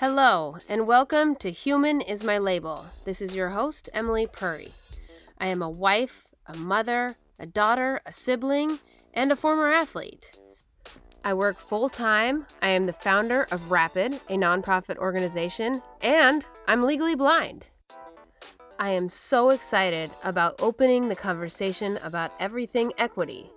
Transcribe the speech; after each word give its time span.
Hello, 0.00 0.56
and 0.66 0.86
welcome 0.86 1.36
to 1.36 1.50
Human 1.50 2.00
is 2.00 2.24
My 2.24 2.38
Label. 2.38 2.86
This 3.04 3.20
is 3.20 3.36
your 3.36 3.50
host, 3.50 3.90
Emily 3.92 4.26
Purry. 4.26 4.72
I 5.38 5.48
am 5.48 5.60
a 5.60 5.68
wife, 5.68 6.24
a 6.46 6.56
mother, 6.56 7.16
a 7.38 7.44
daughter, 7.44 8.00
a 8.06 8.12
sibling, 8.14 8.78
and 9.12 9.30
a 9.30 9.36
former 9.36 9.70
athlete. 9.70 10.40
I 11.22 11.34
work 11.34 11.58
full 11.58 11.90
time. 11.90 12.46
I 12.62 12.70
am 12.70 12.86
the 12.86 12.94
founder 12.94 13.46
of 13.50 13.70
Rapid, 13.70 14.14
a 14.14 14.38
nonprofit 14.38 14.96
organization, 14.96 15.82
and 16.00 16.46
I'm 16.66 16.80
legally 16.80 17.14
blind. 17.14 17.68
I 18.78 18.92
am 18.92 19.10
so 19.10 19.50
excited 19.50 20.10
about 20.24 20.62
opening 20.62 21.10
the 21.10 21.14
conversation 21.14 21.98
about 22.02 22.32
everything 22.40 22.94
equity 22.96 23.50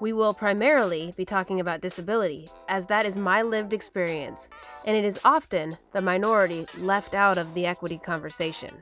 we 0.00 0.12
will 0.12 0.34
primarily 0.34 1.12
be 1.16 1.24
talking 1.24 1.60
about 1.60 1.80
disability, 1.80 2.48
as 2.68 2.86
that 2.86 3.06
is 3.06 3.16
my 3.16 3.42
lived 3.42 3.72
experience, 3.72 4.48
and 4.86 4.96
it 4.96 5.04
is 5.04 5.20
often 5.24 5.76
the 5.92 6.02
minority 6.02 6.66
left 6.78 7.14
out 7.14 7.38
of 7.38 7.52
the 7.54 7.66
equity 7.66 7.98
conversation. 7.98 8.74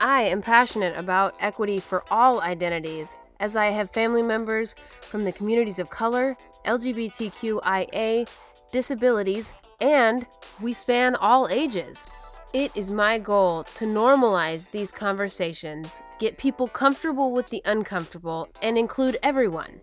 I 0.00 0.22
am 0.22 0.42
passionate 0.42 0.96
about 0.96 1.34
equity 1.40 1.78
for 1.78 2.04
all 2.10 2.40
identities, 2.40 3.16
as 3.40 3.56
I 3.56 3.66
have 3.66 3.90
family 3.90 4.22
members 4.22 4.74
from 5.00 5.24
the 5.24 5.32
communities 5.32 5.78
of 5.78 5.90
color, 5.90 6.36
LGBTQIA, 6.64 8.28
disabilities, 8.72 9.52
and 9.80 10.26
we 10.60 10.72
span 10.72 11.16
all 11.16 11.48
ages. 11.48 12.08
It 12.56 12.72
is 12.74 12.88
my 12.88 13.18
goal 13.18 13.64
to 13.64 13.84
normalize 13.84 14.70
these 14.70 14.90
conversations, 14.90 16.00
get 16.18 16.38
people 16.38 16.68
comfortable 16.68 17.34
with 17.34 17.50
the 17.50 17.60
uncomfortable, 17.66 18.48
and 18.62 18.78
include 18.78 19.18
everyone. 19.22 19.82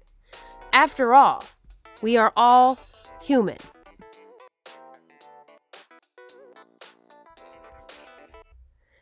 After 0.73 1.13
all, 1.13 1.45
we 2.01 2.17
are 2.17 2.33
all 2.35 2.79
human. 3.21 3.57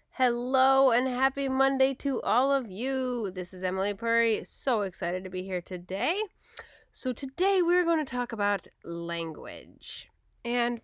Hello 0.10 0.92
and 0.92 1.08
happy 1.08 1.48
Monday 1.48 1.94
to 1.94 2.22
all 2.24 2.52
of 2.52 2.70
you. 2.70 3.32
This 3.32 3.54
is 3.54 3.64
Emily 3.64 3.94
Purry. 3.94 4.44
So 4.44 4.82
excited 4.82 5.24
to 5.24 5.30
be 5.30 5.44
here 5.44 5.62
today. 5.62 6.22
So, 6.92 7.14
today 7.14 7.62
we're 7.62 7.86
going 7.86 8.06
to 8.06 8.12
talk 8.12 8.34
about 8.34 8.68
language. 8.84 10.10
And 10.44 10.82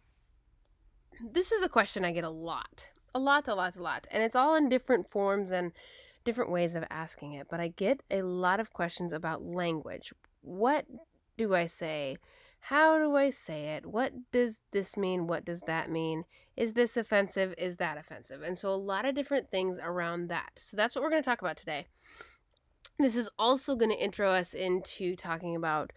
this 1.21 1.51
is 1.51 1.61
a 1.63 1.69
question 1.69 2.05
I 2.05 2.11
get 2.11 2.23
a 2.23 2.29
lot. 2.29 2.89
A 3.15 3.19
lot, 3.19 3.47
a 3.47 3.55
lot, 3.55 3.75
a 3.75 3.81
lot. 3.81 4.07
And 4.11 4.21
it's 4.23 4.35
all 4.35 4.55
in 4.55 4.69
different 4.69 5.09
forms 5.09 5.51
and 5.51 5.71
different 6.23 6.51
ways 6.51 6.75
of 6.75 6.83
asking 6.89 7.33
it. 7.33 7.47
But 7.49 7.59
I 7.59 7.69
get 7.69 8.01
a 8.11 8.21
lot 8.21 8.59
of 8.59 8.73
questions 8.73 9.13
about 9.13 9.43
language 9.43 10.13
what 10.41 10.85
do 11.37 11.53
I 11.53 11.65
say? 11.65 12.17
How 12.59 12.97
do 12.97 13.15
I 13.15 13.29
say 13.29 13.75
it? 13.75 13.85
What 13.85 14.13
does 14.31 14.59
this 14.71 14.95
mean? 14.95 15.27
What 15.27 15.45
does 15.45 15.61
that 15.61 15.91
mean? 15.91 16.23
Is 16.55 16.73
this 16.73 16.97
offensive? 16.97 17.53
Is 17.57 17.75
that 17.77 17.97
offensive? 17.97 18.41
And 18.41 18.57
so 18.57 18.69
a 18.69 18.75
lot 18.75 19.05
of 19.05 19.13
different 19.13 19.51
things 19.51 19.77
around 19.81 20.29
that. 20.29 20.49
So 20.57 20.77
that's 20.77 20.95
what 20.95 21.03
we're 21.03 21.09
going 21.09 21.21
to 21.21 21.29
talk 21.29 21.41
about 21.41 21.57
today. 21.57 21.87
This 22.97 23.15
is 23.15 23.29
also 23.37 23.75
going 23.75 23.91
to 23.91 24.03
intro 24.03 24.29
us 24.29 24.53
into 24.53 25.15
talking 25.15 25.55
about 25.55 25.91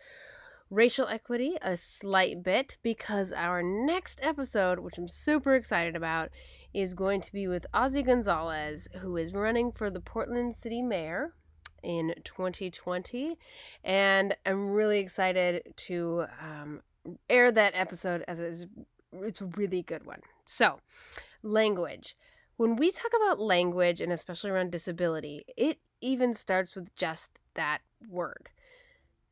racial 0.70 1.08
equity 1.08 1.56
a 1.60 1.76
slight 1.76 2.42
bit 2.42 2.78
because 2.82 3.32
our 3.32 3.62
next 3.62 4.20
episode, 4.22 4.78
which 4.78 4.98
I'm 4.98 5.08
super 5.08 5.54
excited 5.54 5.96
about, 5.96 6.30
is 6.72 6.94
going 6.94 7.20
to 7.22 7.32
be 7.32 7.48
with 7.48 7.66
Ozzy 7.74 8.06
Gonzalez, 8.06 8.88
who 9.00 9.16
is 9.16 9.34
running 9.34 9.72
for 9.72 9.90
the 9.90 10.00
Portland 10.00 10.54
City 10.54 10.80
Mayor 10.80 11.34
in 11.82 12.14
2020. 12.24 13.36
And 13.82 14.36
I'm 14.46 14.70
really 14.70 15.00
excited 15.00 15.74
to 15.88 16.26
um, 16.40 16.82
air 17.28 17.50
that 17.50 17.72
episode 17.74 18.24
as 18.28 18.38
it's, 18.38 18.66
it's 19.12 19.40
a 19.40 19.46
really 19.46 19.82
good 19.82 20.06
one. 20.06 20.20
So, 20.44 20.78
language. 21.42 22.16
When 22.56 22.76
we 22.76 22.92
talk 22.92 23.10
about 23.16 23.40
language, 23.40 24.00
and 24.00 24.12
especially 24.12 24.50
around 24.50 24.70
disability, 24.70 25.44
it 25.56 25.78
even 26.00 26.34
starts 26.34 26.76
with 26.76 26.94
just 26.94 27.38
that 27.54 27.78
word 28.08 28.50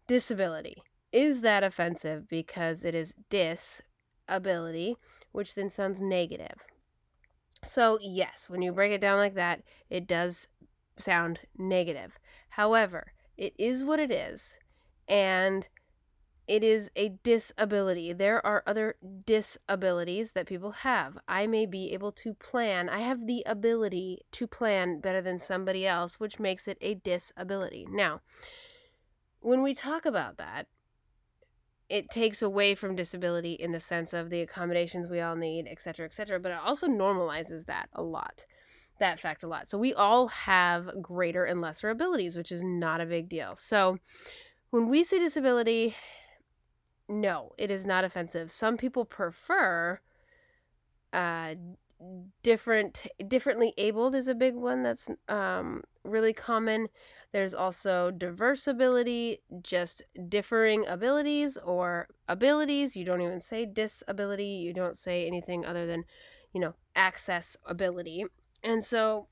disability. 0.07 0.83
Is 1.13 1.41
that 1.41 1.65
offensive 1.65 2.29
because 2.29 2.85
it 2.85 2.95
is 2.95 3.15
disability, 3.31 4.97
which 5.33 5.55
then 5.55 5.71
sounds 5.71 6.01
negative? 6.01 6.65
So, 7.65 7.99
yes, 8.01 8.49
when 8.49 8.63
you 8.63 8.73
break 8.73 8.93
it 8.93 9.01
down 9.01 9.19
like 9.19 9.35
that, 9.35 9.63
it 9.91 10.07
does 10.07 10.49
sound 10.99 11.41
negative. 11.57 12.19
However, 12.51 13.13
it 13.37 13.55
is 13.59 13.85
what 13.85 14.01
it 14.01 14.11
is, 14.11 14.59
and 15.09 15.67
it 16.47 16.65
is 16.65 16.91
a 16.97 17.11
disability. 17.23 18.13
There 18.13 18.45
are 18.45 18.63
other 18.67 18.97
disabilities 19.27 20.33
that 20.33 20.47
people 20.47 20.71
have. 20.71 21.19
I 21.29 21.47
may 21.47 21.67
be 21.67 21.93
able 21.93 22.13
to 22.13 22.35
plan. 22.35 22.89
I 22.89 23.01
have 23.01 23.27
the 23.27 23.43
ability 23.45 24.23
to 24.33 24.47
plan 24.47 25.01
better 25.01 25.21
than 25.21 25.39
somebody 25.39 25.87
else, 25.87 26.19
which 26.19 26.39
makes 26.39 26.67
it 26.67 26.79
a 26.81 26.95
disability. 26.95 27.87
Now, 27.91 28.21
when 29.41 29.63
we 29.63 29.75
talk 29.75 30.07
about 30.07 30.39
that, 30.39 30.69
it 31.89 32.11
takes 32.11 32.43
away 32.43 32.75
from 32.75 32.95
disability 32.95 33.53
in 33.55 33.73
the 33.73 33.81
sense 33.81 34.13
of 34.13 34.31
the 34.31 34.43
accommodations 34.43 35.09
we 35.09 35.21
all 35.21 35.37
need, 35.37 35.67
et 35.67 35.81
cetera, 35.81 36.05
et 36.05 36.13
cetera, 36.13 36.39
but 36.39 36.53
it 36.53 36.59
also 36.63 36.87
normalizes 36.87 37.67
that 37.67 37.89
a 37.95 38.03
lot 38.03 38.45
that 38.99 39.21
fact 39.21 39.45
a 39.45 39.47
lot. 39.47 39.69
So 39.69 39.79
we 39.79 39.95
all 39.95 40.27
have 40.27 40.91
greater 41.01 41.45
and 41.45 41.61
lesser 41.61 41.89
abilities, 41.89 42.37
which 42.37 42.51
is 42.51 42.63
not 42.65 43.01
a 43.01 43.07
big 43.07 43.29
deal. 43.29 43.55
So 43.55 43.99
when 44.71 44.89
we 44.89 45.05
say 45.05 45.21
disability, 45.21 45.95
no, 47.09 47.53
it 47.57 47.71
is 47.71 47.87
not 47.87 48.05
offensive. 48.05 48.51
Some 48.51 48.77
people 48.77 49.05
prefer 49.05 50.01
uh 51.13 51.55
different 52.43 53.07
differently 53.27 53.73
abled 53.79 54.15
is 54.15 54.29
a 54.29 54.35
big 54.35 54.55
one 54.55 54.83
that's 54.83 55.09
um 55.29 55.83
really 56.05 56.33
common 56.33 56.89
there's 57.33 57.55
also 57.55 58.11
diverse 58.11 58.67
ability 58.67 59.43
just 59.63 60.03
differing 60.29 60.87
abilities 60.87 61.59
or 61.65 62.09
abilities 62.29 62.97
you 62.97 63.05
don't 63.05 63.21
even 63.21 63.41
say 63.41 63.67
disability 63.67 64.45
you 64.47 64.73
don't 64.73 64.97
say 64.97 65.27
anything 65.27 65.65
other 65.65 65.87
than 65.87 66.05
you 66.53 66.61
know 66.61 66.75
access 66.97 67.57
ability 67.67 68.25
and 68.63 68.85
so 68.85 69.29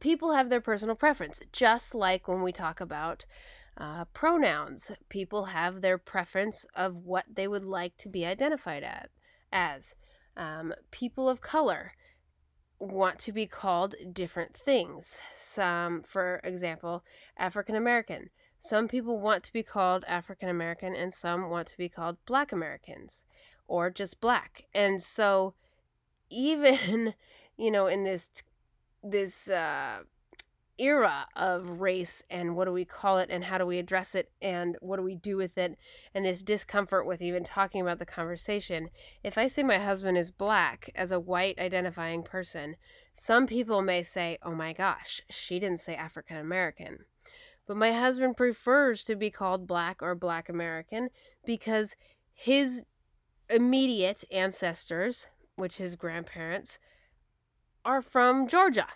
people 0.00 0.32
have 0.32 0.50
their 0.50 0.60
personal 0.60 0.94
preference, 0.94 1.40
just 1.52 1.94
like 1.94 2.28
when 2.28 2.42
we 2.42 2.52
talk 2.52 2.80
about 2.80 3.24
uh, 3.76 4.04
pronouns. 4.12 4.90
People 5.08 5.46
have 5.46 5.80
their 5.80 5.98
preference 5.98 6.66
of 6.74 6.94
what 6.96 7.24
they 7.32 7.48
would 7.48 7.64
like 7.64 7.96
to 7.98 8.08
be 8.08 8.24
identified 8.24 8.82
at, 8.82 9.10
as. 9.52 9.94
Um, 10.36 10.74
people 10.90 11.28
of 11.28 11.40
color 11.40 11.92
want 12.78 13.18
to 13.20 13.32
be 13.32 13.46
called 13.46 13.94
different 14.12 14.56
things. 14.56 15.18
Some, 15.38 16.02
for 16.02 16.40
example, 16.44 17.04
African 17.36 17.76
American. 17.76 18.30
Some 18.60 18.88
people 18.88 19.20
want 19.20 19.44
to 19.44 19.52
be 19.52 19.62
called 19.62 20.04
African 20.08 20.48
American 20.48 20.94
and 20.94 21.12
some 21.12 21.50
want 21.50 21.68
to 21.68 21.76
be 21.76 21.88
called 21.88 22.16
Black 22.26 22.52
Americans 22.52 23.22
or 23.68 23.90
just 23.90 24.20
Black. 24.20 24.64
And 24.74 25.02
so, 25.02 25.54
even 26.30 27.14
you 27.56 27.70
know, 27.70 27.86
in 27.86 28.04
this 28.04 28.30
this 29.02 29.48
uh, 29.48 29.98
era 30.78 31.26
of 31.36 31.80
race 31.80 32.22
and 32.28 32.56
what 32.56 32.64
do 32.64 32.72
we 32.72 32.84
call 32.84 33.18
it 33.18 33.30
and 33.30 33.44
how 33.44 33.58
do 33.58 33.66
we 33.66 33.78
address 33.78 34.14
it 34.14 34.30
and 34.42 34.76
what 34.80 34.96
do 34.96 35.02
we 35.02 35.14
do 35.14 35.36
with 35.36 35.56
it 35.56 35.78
and 36.14 36.24
this 36.24 36.42
discomfort 36.42 37.06
with 37.06 37.22
even 37.22 37.44
talking 37.44 37.80
about 37.80 37.98
the 37.98 38.06
conversation. 38.06 38.90
If 39.22 39.38
I 39.38 39.46
say 39.46 39.62
my 39.62 39.78
husband 39.78 40.18
is 40.18 40.30
black 40.30 40.90
as 40.94 41.12
a 41.12 41.20
white 41.20 41.58
identifying 41.58 42.22
person, 42.22 42.76
some 43.12 43.46
people 43.46 43.82
may 43.82 44.02
say, 44.02 44.38
"Oh 44.42 44.54
my 44.54 44.72
gosh, 44.72 45.20
she 45.30 45.60
didn't 45.60 45.80
say 45.80 45.94
African 45.94 46.36
American." 46.36 47.04
But 47.66 47.76
my 47.76 47.92
husband 47.92 48.36
prefers 48.36 49.04
to 49.04 49.16
be 49.16 49.30
called 49.30 49.66
black 49.66 50.02
or 50.02 50.14
black 50.14 50.48
American 50.48 51.08
because 51.46 51.94
his 52.32 52.84
immediate 53.48 54.24
ancestors, 54.30 55.28
which 55.54 55.76
his 55.76 55.96
grandparents, 55.96 56.78
are 57.84 58.02
from 58.02 58.48
Georgia. 58.48 58.88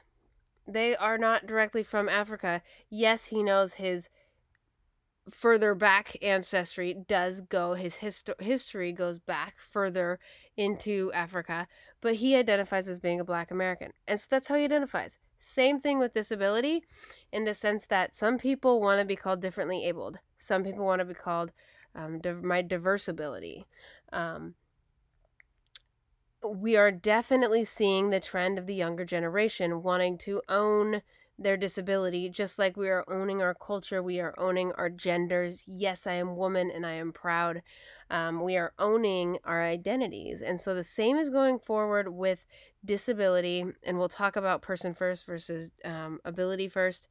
They 0.68 0.94
are 0.94 1.16
not 1.16 1.46
directly 1.46 1.82
from 1.82 2.08
Africa. 2.08 2.62
Yes, 2.90 3.26
he 3.26 3.42
knows 3.42 3.74
his 3.74 4.10
further 5.30 5.74
back 5.74 6.16
ancestry 6.22 6.94
does 6.94 7.40
go 7.40 7.74
his 7.74 7.96
histo- 7.96 8.40
history 8.40 8.92
goes 8.92 9.18
back 9.18 9.56
further 9.58 10.18
into 10.56 11.10
Africa, 11.12 11.66
but 12.00 12.16
he 12.16 12.34
identifies 12.36 12.88
as 12.88 13.00
being 13.00 13.20
a 13.20 13.24
black 13.24 13.50
American. 13.50 13.92
And 14.06 14.18
so 14.18 14.26
that's 14.30 14.48
how 14.48 14.56
he 14.56 14.64
identifies. 14.64 15.18
Same 15.40 15.80
thing 15.80 15.98
with 15.98 16.14
disability 16.14 16.82
in 17.32 17.44
the 17.44 17.54
sense 17.54 17.86
that 17.86 18.14
some 18.14 18.38
people 18.38 18.80
want 18.80 19.00
to 19.00 19.04
be 19.04 19.16
called 19.16 19.40
differently 19.40 19.84
abled. 19.84 20.18
Some 20.38 20.64
people 20.64 20.84
want 20.84 21.00
to 21.00 21.04
be 21.04 21.14
called 21.14 21.52
um, 21.94 22.20
my 22.42 22.62
diverse 22.62 23.08
ability. 23.08 23.66
Um, 24.12 24.54
we 26.56 26.76
are 26.76 26.90
definitely 26.90 27.64
seeing 27.64 28.10
the 28.10 28.20
trend 28.20 28.58
of 28.58 28.66
the 28.66 28.74
younger 28.74 29.04
generation 29.04 29.82
wanting 29.82 30.18
to 30.18 30.42
own 30.48 31.02
their 31.38 31.56
disability, 31.56 32.28
just 32.28 32.58
like 32.58 32.76
we 32.76 32.88
are 32.88 33.04
owning 33.08 33.40
our 33.40 33.54
culture, 33.54 34.02
we 34.02 34.18
are 34.18 34.34
owning 34.38 34.72
our 34.72 34.90
genders. 34.90 35.62
Yes, 35.66 36.06
I 36.06 36.14
am 36.14 36.36
woman 36.36 36.70
and 36.70 36.84
I 36.84 36.92
am 36.92 37.12
proud. 37.12 37.62
Um, 38.10 38.42
we 38.42 38.56
are 38.56 38.72
owning 38.78 39.38
our 39.44 39.62
identities. 39.62 40.42
And 40.42 40.58
so 40.58 40.74
the 40.74 40.82
same 40.82 41.16
is 41.16 41.30
going 41.30 41.60
forward 41.60 42.08
with 42.08 42.44
disability. 42.84 43.64
And 43.84 43.98
we'll 43.98 44.08
talk 44.08 44.34
about 44.34 44.62
person 44.62 44.94
first 44.94 45.26
versus 45.26 45.70
um, 45.84 46.18
ability 46.24 46.68
first 46.68 47.06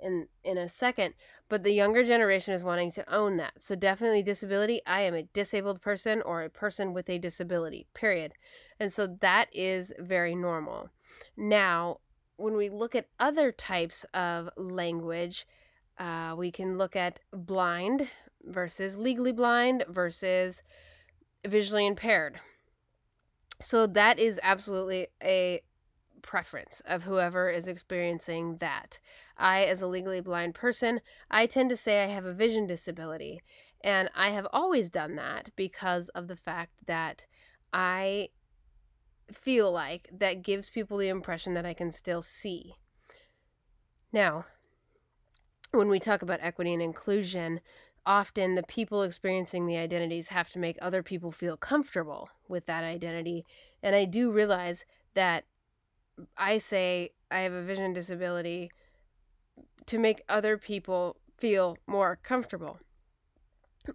in 0.00 0.28
in 0.44 0.58
a 0.58 0.68
second 0.68 1.14
but 1.48 1.62
the 1.62 1.72
younger 1.72 2.04
generation 2.04 2.52
is 2.52 2.64
wanting 2.64 2.90
to 2.90 3.14
own 3.14 3.36
that. 3.36 3.62
So 3.62 3.74
definitely 3.76 4.22
disability 4.22 4.80
i 4.86 5.00
am 5.02 5.14
a 5.14 5.22
disabled 5.22 5.80
person 5.80 6.22
or 6.22 6.42
a 6.42 6.50
person 6.50 6.92
with 6.92 7.08
a 7.08 7.18
disability 7.18 7.86
period. 7.94 8.32
And 8.78 8.92
so 8.92 9.06
that 9.20 9.48
is 9.52 9.92
very 9.98 10.34
normal. 10.34 10.90
Now 11.36 11.98
when 12.36 12.56
we 12.56 12.68
look 12.68 12.94
at 12.94 13.08
other 13.18 13.52
types 13.52 14.04
of 14.12 14.50
language 14.56 15.46
uh, 15.98 16.34
we 16.36 16.50
can 16.50 16.76
look 16.76 16.94
at 16.94 17.20
blind 17.32 18.08
versus 18.42 18.96
legally 18.96 19.32
blind 19.32 19.84
versus 19.88 20.62
visually 21.46 21.86
impaired. 21.86 22.38
So 23.60 23.86
that 23.86 24.18
is 24.18 24.38
absolutely 24.42 25.08
a 25.22 25.62
preference 26.22 26.82
of 26.84 27.04
whoever 27.04 27.48
is 27.48 27.68
experiencing 27.68 28.58
that. 28.58 28.98
I, 29.38 29.64
as 29.64 29.82
a 29.82 29.86
legally 29.86 30.20
blind 30.20 30.54
person, 30.54 31.00
I 31.30 31.46
tend 31.46 31.70
to 31.70 31.76
say 31.76 32.02
I 32.02 32.08
have 32.08 32.24
a 32.24 32.32
vision 32.32 32.66
disability. 32.66 33.42
And 33.82 34.08
I 34.14 34.30
have 34.30 34.46
always 34.52 34.90
done 34.90 35.16
that 35.16 35.50
because 35.56 36.08
of 36.10 36.28
the 36.28 36.36
fact 36.36 36.86
that 36.86 37.26
I 37.72 38.30
feel 39.32 39.70
like 39.70 40.08
that 40.12 40.42
gives 40.42 40.70
people 40.70 40.98
the 40.98 41.08
impression 41.08 41.54
that 41.54 41.66
I 41.66 41.74
can 41.74 41.90
still 41.90 42.22
see. 42.22 42.74
Now, 44.12 44.46
when 45.72 45.88
we 45.88 46.00
talk 46.00 46.22
about 46.22 46.40
equity 46.42 46.72
and 46.72 46.82
inclusion, 46.82 47.60
often 48.06 48.54
the 48.54 48.62
people 48.62 49.02
experiencing 49.02 49.66
the 49.66 49.76
identities 49.76 50.28
have 50.28 50.50
to 50.50 50.58
make 50.58 50.78
other 50.80 51.02
people 51.02 51.32
feel 51.32 51.56
comfortable 51.56 52.30
with 52.48 52.66
that 52.66 52.84
identity. 52.84 53.44
And 53.82 53.94
I 53.94 54.04
do 54.04 54.30
realize 54.30 54.84
that 55.14 55.44
I 56.36 56.58
say 56.58 57.10
I 57.30 57.40
have 57.40 57.52
a 57.52 57.62
vision 57.62 57.92
disability 57.92 58.70
to 59.86 59.98
make 59.98 60.22
other 60.28 60.56
people 60.56 61.16
feel 61.38 61.78
more 61.86 62.18
comfortable. 62.22 62.78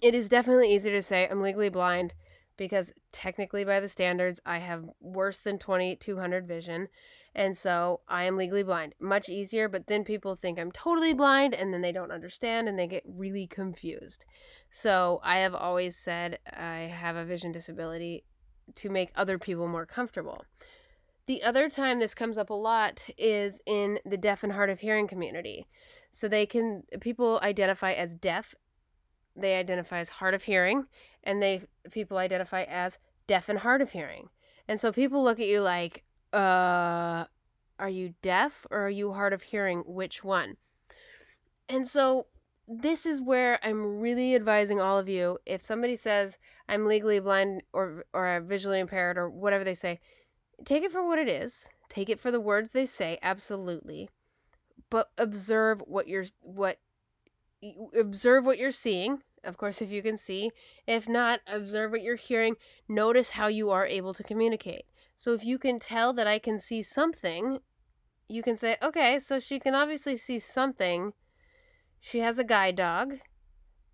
It 0.01 0.15
is 0.15 0.29
definitely 0.29 0.73
easier 0.73 0.93
to 0.93 1.01
say 1.01 1.27
I'm 1.27 1.41
legally 1.41 1.69
blind 1.69 2.13
because 2.57 2.93
technically 3.11 3.65
by 3.65 3.79
the 3.79 3.89
standards 3.89 4.39
I 4.45 4.59
have 4.59 4.89
worse 4.99 5.37
than 5.39 5.57
2200 5.57 6.47
vision 6.47 6.87
and 7.33 7.57
so 7.57 8.01
I 8.07 8.23
am 8.25 8.35
legally 8.35 8.63
blind. 8.63 8.93
Much 8.99 9.29
easier, 9.29 9.69
but 9.69 9.87
then 9.87 10.03
people 10.03 10.35
think 10.35 10.59
I'm 10.59 10.71
totally 10.71 11.13
blind 11.13 11.53
and 11.53 11.73
then 11.73 11.81
they 11.81 11.93
don't 11.93 12.11
understand 12.11 12.67
and 12.67 12.77
they 12.77 12.87
get 12.87 13.03
really 13.05 13.47
confused. 13.47 14.25
So 14.69 15.21
I 15.23 15.37
have 15.37 15.55
always 15.55 15.95
said 15.95 16.39
I 16.51 16.91
have 16.93 17.15
a 17.15 17.25
vision 17.25 17.51
disability 17.51 18.25
to 18.75 18.89
make 18.89 19.11
other 19.15 19.39
people 19.39 19.67
more 19.67 19.85
comfortable. 19.85 20.43
The 21.31 21.43
other 21.43 21.69
time 21.69 21.99
this 21.99 22.13
comes 22.13 22.37
up 22.37 22.49
a 22.49 22.53
lot 22.53 23.05
is 23.17 23.61
in 23.65 23.99
the 24.05 24.17
deaf 24.17 24.43
and 24.43 24.51
hard 24.51 24.69
of 24.69 24.81
hearing 24.81 25.07
community. 25.07 25.65
So 26.11 26.27
they 26.27 26.45
can 26.45 26.83
people 26.99 27.39
identify 27.41 27.93
as 27.93 28.13
deaf, 28.13 28.53
they 29.33 29.55
identify 29.55 29.99
as 29.99 30.09
hard 30.09 30.33
of 30.33 30.43
hearing, 30.43 30.87
and 31.23 31.41
they 31.41 31.61
people 31.89 32.17
identify 32.17 32.63
as 32.63 32.97
deaf 33.27 33.47
and 33.47 33.59
hard 33.59 33.81
of 33.81 33.91
hearing. 33.91 34.27
And 34.67 34.77
so 34.77 34.91
people 34.91 35.23
look 35.23 35.39
at 35.39 35.47
you 35.47 35.61
like, 35.61 36.03
uh, 36.33 37.23
are 37.79 37.89
you 37.89 38.13
deaf 38.21 38.67
or 38.69 38.87
are 38.87 38.89
you 38.89 39.13
hard 39.13 39.31
of 39.31 39.41
hearing? 39.41 39.83
Which 39.85 40.25
one? 40.25 40.57
And 41.69 41.87
so 41.87 42.25
this 42.67 43.05
is 43.05 43.21
where 43.21 43.57
I'm 43.63 44.01
really 44.01 44.35
advising 44.35 44.81
all 44.81 44.99
of 44.99 45.07
you 45.07 45.37
if 45.45 45.63
somebody 45.63 45.95
says 45.95 46.37
I'm 46.67 46.87
legally 46.87 47.21
blind 47.21 47.63
or 47.71 48.03
or 48.13 48.41
visually 48.41 48.81
impaired 48.81 49.17
or 49.17 49.29
whatever 49.29 49.63
they 49.63 49.75
say, 49.75 50.01
take 50.65 50.83
it 50.83 50.91
for 50.91 51.05
what 51.05 51.19
it 51.19 51.27
is. 51.27 51.67
Take 51.89 52.09
it 52.09 52.19
for 52.19 52.31
the 52.31 52.39
words 52.39 52.71
they 52.71 52.85
say, 52.85 53.19
absolutely. 53.21 54.09
But 54.89 55.11
observe 55.17 55.81
what 55.85 56.07
you're 56.07 56.25
what 56.41 56.79
observe 57.97 58.45
what 58.45 58.57
you're 58.57 58.71
seeing. 58.71 59.21
Of 59.43 59.57
course, 59.57 59.81
if 59.81 59.89
you 59.89 60.01
can 60.03 60.17
see. 60.17 60.51
If 60.85 61.09
not, 61.09 61.39
observe 61.47 61.91
what 61.91 62.03
you're 62.03 62.15
hearing. 62.15 62.55
Notice 62.87 63.31
how 63.31 63.47
you 63.47 63.69
are 63.71 63.85
able 63.85 64.13
to 64.13 64.23
communicate. 64.23 64.85
So 65.15 65.33
if 65.33 65.43
you 65.43 65.57
can 65.57 65.79
tell 65.79 66.13
that 66.13 66.27
I 66.27 66.39
can 66.39 66.59
see 66.59 66.81
something, 66.81 67.59
you 68.27 68.43
can 68.43 68.55
say, 68.55 68.77
okay, 68.81 69.19
so 69.19 69.39
she 69.39 69.59
can 69.59 69.75
obviously 69.75 70.15
see 70.15 70.39
something. 70.39 71.13
She 71.99 72.19
has 72.19 72.39
a 72.39 72.43
guide 72.43 72.75
dog, 72.75 73.19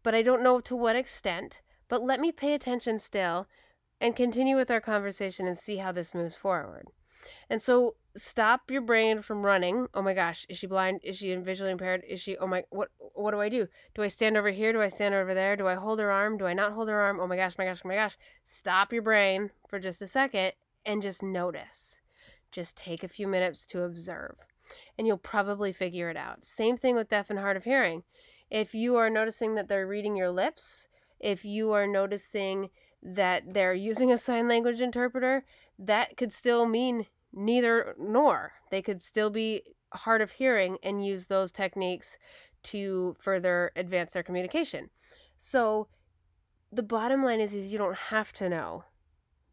but 0.03 0.13
I 0.13 0.21
don't 0.21 0.43
know 0.43 0.59
to 0.61 0.75
what 0.75 0.95
extent. 0.95 1.61
But 1.87 2.03
let 2.03 2.19
me 2.19 2.31
pay 2.31 2.53
attention 2.53 2.99
still 2.99 3.47
and 3.99 4.15
continue 4.15 4.55
with 4.55 4.71
our 4.71 4.81
conversation 4.81 5.47
and 5.47 5.57
see 5.57 5.77
how 5.77 5.91
this 5.91 6.13
moves 6.13 6.35
forward. 6.35 6.87
And 7.49 7.61
so 7.61 7.95
stop 8.15 8.69
your 8.69 8.81
brain 8.81 9.21
from 9.21 9.45
running. 9.45 9.87
Oh 9.93 10.01
my 10.01 10.13
gosh, 10.13 10.45
is 10.49 10.57
she 10.57 10.67
blind? 10.67 11.01
Is 11.03 11.17
she 11.17 11.33
visually 11.35 11.71
impaired? 11.71 12.03
Is 12.07 12.21
she 12.21 12.37
oh 12.37 12.47
my 12.47 12.63
what 12.69 12.89
what 12.99 13.31
do 13.31 13.41
I 13.41 13.49
do? 13.49 13.67
Do 13.95 14.03
I 14.03 14.07
stand 14.07 14.37
over 14.37 14.49
here? 14.49 14.73
Do 14.73 14.81
I 14.81 14.87
stand 14.87 15.15
over 15.15 15.33
there? 15.33 15.55
Do 15.55 15.67
I 15.67 15.75
hold 15.75 15.99
her 15.99 16.11
arm? 16.11 16.37
Do 16.37 16.45
I 16.45 16.53
not 16.53 16.73
hold 16.73 16.89
her 16.89 16.99
arm? 16.99 17.19
Oh 17.19 17.27
my 17.27 17.35
gosh, 17.35 17.57
my 17.57 17.65
gosh, 17.65 17.83
my 17.83 17.95
gosh. 17.95 18.17
Stop 18.43 18.93
your 18.93 19.01
brain 19.01 19.51
for 19.67 19.79
just 19.79 20.01
a 20.01 20.07
second 20.07 20.53
and 20.85 21.01
just 21.01 21.23
notice. 21.23 21.99
Just 22.51 22.77
take 22.77 23.03
a 23.03 23.09
few 23.09 23.27
minutes 23.27 23.65
to 23.67 23.83
observe. 23.83 24.35
And 24.97 25.07
you'll 25.07 25.17
probably 25.17 25.71
figure 25.71 26.09
it 26.09 26.17
out. 26.17 26.43
Same 26.43 26.77
thing 26.77 26.95
with 26.95 27.09
deaf 27.09 27.29
and 27.29 27.39
hard 27.39 27.57
of 27.57 27.63
hearing. 27.63 28.03
If 28.49 28.73
you 28.73 28.95
are 28.95 29.09
noticing 29.09 29.55
that 29.55 29.67
they're 29.67 29.87
reading 29.87 30.15
your 30.15 30.31
lips, 30.31 30.87
if 31.19 31.43
you 31.43 31.71
are 31.71 31.87
noticing 31.87 32.69
that 33.15 33.53
they're 33.53 33.73
using 33.73 34.11
a 34.11 34.17
sign 34.17 34.47
language 34.47 34.81
interpreter, 34.81 35.45
that 35.79 36.17
could 36.17 36.33
still 36.33 36.65
mean 36.65 37.05
neither 37.31 37.95
nor. 37.97 38.53
They 38.69 38.81
could 38.81 39.01
still 39.01 39.29
be 39.29 39.63
hard 39.93 40.21
of 40.21 40.31
hearing 40.31 40.77
and 40.83 41.05
use 41.05 41.27
those 41.27 41.51
techniques 41.51 42.17
to 42.63 43.15
further 43.19 43.71
advance 43.75 44.13
their 44.13 44.23
communication. 44.23 44.89
So 45.39 45.87
the 46.71 46.83
bottom 46.83 47.23
line 47.23 47.39
is 47.39 47.53
is 47.53 47.71
you 47.71 47.77
don't 47.77 47.95
have 47.95 48.33
to 48.33 48.49
know 48.49 48.83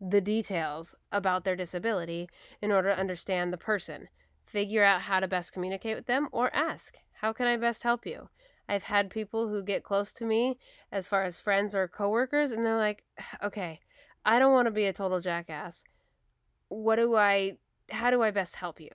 the 0.00 0.20
details 0.20 0.96
about 1.12 1.44
their 1.44 1.54
disability 1.54 2.28
in 2.60 2.72
order 2.72 2.92
to 2.92 2.98
understand 2.98 3.52
the 3.52 3.58
person. 3.58 4.08
Figure 4.44 4.82
out 4.82 5.02
how 5.02 5.20
to 5.20 5.28
best 5.28 5.52
communicate 5.52 5.96
with 5.96 6.06
them 6.06 6.28
or 6.32 6.52
ask, 6.54 6.96
"How 7.20 7.32
can 7.32 7.46
I 7.46 7.56
best 7.56 7.84
help 7.84 8.04
you?" 8.04 8.28
I've 8.69 8.84
had 8.84 9.11
people 9.11 9.49
who 9.49 9.62
get 9.62 9.84
close 9.84 10.12
to 10.14 10.25
me 10.25 10.58
as 10.90 11.06
far 11.06 11.25
as 11.25 11.40
friends 11.40 11.75
or 11.75 11.88
coworkers, 11.88 12.52
and 12.52 12.64
they're 12.64 12.78
like, 12.78 13.04
okay, 13.42 13.80
I 14.25 14.38
don't 14.38 14.52
want 14.52 14.66
to 14.66 14.73
be 14.73 14.87
a 14.87 14.92
total 14.92 15.21
jackass. 15.21 15.85
What 16.68 16.97
do 16.97 17.14
I, 17.14 17.59
how 17.90 18.11
do 18.11 18.23
I 18.23 18.30
best 18.30 18.56
help 18.56 18.80
you? 18.80 18.90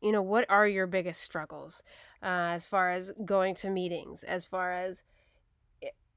You 0.00 0.12
know, 0.12 0.22
what 0.22 0.46
are 0.48 0.66
your 0.66 0.86
biggest 0.86 1.20
struggles 1.20 1.82
uh, 2.22 2.54
as 2.54 2.66
far 2.66 2.92
as 2.92 3.12
going 3.24 3.54
to 3.56 3.68
meetings? 3.68 4.22
As 4.22 4.46
far 4.46 4.72
as, 4.72 5.02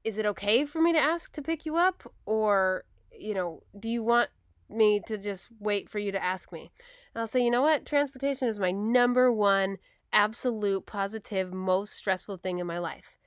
is 0.04 0.16
it 0.16 0.24
okay 0.26 0.64
for 0.64 0.80
me 0.80 0.92
to 0.92 0.98
ask 0.98 1.32
to 1.32 1.42
pick 1.42 1.66
you 1.66 1.76
up? 1.76 2.10
Or, 2.24 2.84
you 3.12 3.34
know, 3.34 3.62
do 3.78 3.88
you 3.88 4.02
want 4.02 4.30
me 4.70 5.00
to 5.06 5.18
just 5.18 5.50
wait 5.58 5.90
for 5.90 5.98
you 5.98 6.12
to 6.12 6.22
ask 6.22 6.50
me? 6.52 6.70
And 7.14 7.20
I'll 7.20 7.26
say, 7.26 7.44
you 7.44 7.50
know 7.50 7.62
what? 7.62 7.84
Transportation 7.84 8.48
is 8.48 8.58
my 8.58 8.70
number 8.70 9.30
one 9.30 9.78
absolute 10.14 10.86
positive 10.86 11.52
most 11.52 11.92
stressful 11.92 12.38
thing 12.38 12.58
in 12.58 12.66
my 12.66 12.78
life. 12.78 13.18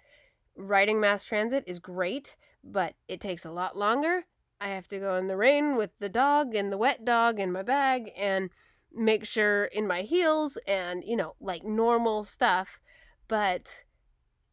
Riding 0.55 0.99
mass 0.99 1.25
transit 1.25 1.63
is 1.67 1.77
great, 1.77 2.35
but 2.63 2.95
it 3.07 3.21
takes 3.21 3.45
a 3.45 3.51
lot 3.51 3.77
longer. 3.77 4.25
I 4.59 4.69
have 4.69 4.87
to 4.87 4.99
go 4.99 5.15
in 5.17 5.27
the 5.27 5.37
rain 5.37 5.75
with 5.75 5.91
the 5.99 6.09
dog 6.09 6.55
and 6.55 6.71
the 6.71 6.77
wet 6.77 7.05
dog 7.05 7.39
in 7.39 7.51
my 7.51 7.61
bag 7.61 8.11
and 8.17 8.49
make 8.91 9.25
sure 9.25 9.65
in 9.65 9.85
my 9.85 10.01
heels 10.01 10.57
and, 10.65 11.03
you 11.03 11.15
know, 11.15 11.35
like 11.39 11.63
normal 11.63 12.23
stuff. 12.23 12.79
But 13.27 13.83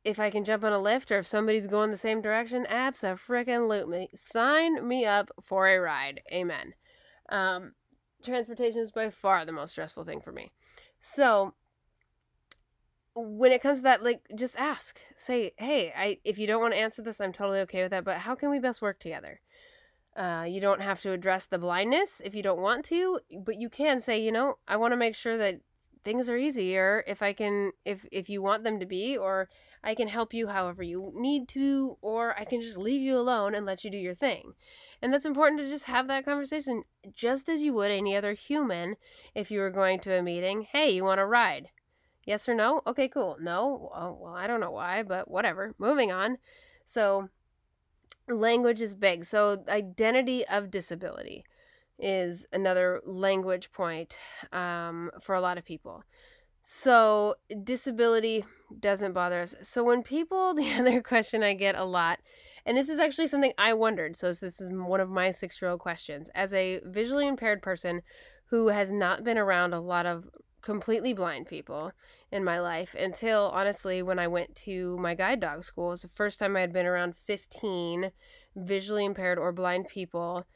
if 0.04 0.20
I 0.20 0.30
can 0.30 0.44
jump 0.44 0.64
on 0.64 0.72
a 0.72 0.78
Lyft 0.78 1.10
or 1.10 1.18
if 1.18 1.26
somebody's 1.26 1.66
going 1.66 1.90
the 1.90 1.96
same 1.96 2.20
direction, 2.20 2.66
absolutely 2.68 3.56
loot 3.56 3.88
me. 3.88 4.10
sign 4.14 4.86
me 4.86 5.06
up 5.06 5.30
for 5.40 5.66
a 5.68 5.78
ride. 5.78 6.20
Amen. 6.30 6.74
Um, 7.30 7.72
transportation 8.22 8.80
is 8.80 8.92
by 8.92 9.08
far 9.08 9.46
the 9.46 9.52
most 9.52 9.70
stressful 9.70 10.04
thing 10.04 10.20
for 10.20 10.32
me. 10.32 10.52
So 11.00 11.54
when 13.14 13.52
it 13.52 13.62
comes 13.62 13.78
to 13.78 13.84
that 13.84 14.02
like 14.02 14.26
just 14.34 14.58
ask 14.58 15.00
say 15.16 15.52
hey 15.56 15.92
i 15.96 16.18
if 16.24 16.36
you 16.38 16.46
don't 16.46 16.60
want 16.60 16.74
to 16.74 16.78
answer 16.78 17.00
this 17.00 17.20
i'm 17.20 17.32
totally 17.32 17.60
okay 17.60 17.82
with 17.82 17.90
that 17.90 18.04
but 18.04 18.18
how 18.18 18.34
can 18.34 18.50
we 18.50 18.58
best 18.58 18.82
work 18.82 18.98
together? 18.98 19.40
Uh, 20.16 20.44
you 20.48 20.60
don't 20.60 20.80
have 20.80 21.02
to 21.02 21.10
address 21.10 21.46
the 21.46 21.58
blindness 21.58 22.22
if 22.24 22.36
you 22.36 22.42
don't 22.42 22.60
want 22.60 22.84
to 22.84 23.18
but 23.44 23.56
you 23.56 23.68
can 23.68 23.98
say 23.98 24.16
you 24.16 24.30
know 24.30 24.58
i 24.68 24.76
want 24.76 24.92
to 24.92 24.96
make 24.96 25.16
sure 25.16 25.36
that 25.36 25.60
things 26.04 26.28
are 26.28 26.36
easier 26.36 27.02
if 27.08 27.20
i 27.20 27.32
can 27.32 27.72
if 27.84 28.06
if 28.12 28.28
you 28.28 28.40
want 28.40 28.62
them 28.62 28.78
to 28.78 28.86
be 28.86 29.16
or 29.16 29.48
i 29.82 29.92
can 29.92 30.06
help 30.06 30.32
you 30.32 30.46
however 30.46 30.84
you 30.84 31.10
need 31.16 31.48
to 31.48 31.96
or 32.00 32.38
i 32.38 32.44
can 32.44 32.60
just 32.60 32.78
leave 32.78 33.00
you 33.00 33.16
alone 33.16 33.56
and 33.56 33.66
let 33.66 33.82
you 33.82 33.90
do 33.90 33.96
your 33.96 34.14
thing. 34.14 34.52
And 35.02 35.12
that's 35.12 35.24
important 35.24 35.60
to 35.60 35.68
just 35.68 35.86
have 35.86 36.06
that 36.06 36.24
conversation 36.24 36.84
just 37.12 37.48
as 37.48 37.62
you 37.62 37.74
would 37.74 37.90
any 37.90 38.14
other 38.14 38.34
human 38.34 38.94
if 39.34 39.50
you 39.50 39.58
were 39.58 39.70
going 39.70 39.98
to 40.00 40.16
a 40.16 40.22
meeting 40.22 40.66
hey 40.70 40.90
you 40.90 41.02
want 41.02 41.18
to 41.18 41.26
ride 41.26 41.70
Yes 42.26 42.48
or 42.48 42.54
no? 42.54 42.80
Okay, 42.86 43.08
cool. 43.08 43.36
No? 43.40 43.90
Well, 43.92 44.18
well, 44.20 44.34
I 44.34 44.46
don't 44.46 44.60
know 44.60 44.70
why, 44.70 45.02
but 45.02 45.30
whatever. 45.30 45.74
Moving 45.78 46.12
on. 46.12 46.38
So, 46.86 47.28
language 48.28 48.80
is 48.80 48.94
big. 48.94 49.24
So, 49.24 49.62
identity 49.68 50.46
of 50.46 50.70
disability 50.70 51.44
is 51.98 52.46
another 52.52 53.00
language 53.04 53.72
point 53.72 54.18
um, 54.52 55.10
for 55.20 55.34
a 55.34 55.40
lot 55.40 55.58
of 55.58 55.64
people. 55.64 56.02
So, 56.62 57.34
disability 57.62 58.44
doesn't 58.80 59.12
bother 59.12 59.42
us. 59.42 59.54
So, 59.62 59.84
when 59.84 60.02
people, 60.02 60.54
the 60.54 60.72
other 60.72 61.02
question 61.02 61.42
I 61.42 61.54
get 61.54 61.76
a 61.76 61.84
lot, 61.84 62.20
and 62.66 62.76
this 62.76 62.88
is 62.88 62.98
actually 62.98 63.28
something 63.28 63.52
I 63.58 63.74
wondered. 63.74 64.16
So, 64.16 64.28
this 64.28 64.42
is 64.42 64.70
one 64.72 65.00
of 65.00 65.10
my 65.10 65.30
six 65.30 65.60
year 65.60 65.70
old 65.70 65.80
questions. 65.80 66.30
As 66.34 66.54
a 66.54 66.80
visually 66.84 67.28
impaired 67.28 67.60
person 67.60 68.00
who 68.46 68.68
has 68.68 68.92
not 68.92 69.24
been 69.24 69.38
around 69.38 69.74
a 69.74 69.80
lot 69.80 70.06
of 70.06 70.24
completely 70.64 71.12
blind 71.12 71.46
people 71.46 71.92
in 72.32 72.42
my 72.42 72.58
life 72.58 72.96
until 72.98 73.50
honestly 73.52 74.02
when 74.02 74.18
I 74.18 74.26
went 74.26 74.56
to 74.56 74.96
my 74.98 75.14
guide 75.14 75.38
dog 75.38 75.62
school. 75.62 75.88
It 75.88 75.90
was 75.90 76.02
the 76.02 76.08
first 76.08 76.38
time 76.38 76.56
I 76.56 76.60
had 76.60 76.72
been 76.72 76.86
around 76.86 77.14
15 77.14 78.10
visually 78.56 79.04
impaired 79.04 79.38
or 79.38 79.52
blind 79.52 79.88
people 79.88 80.46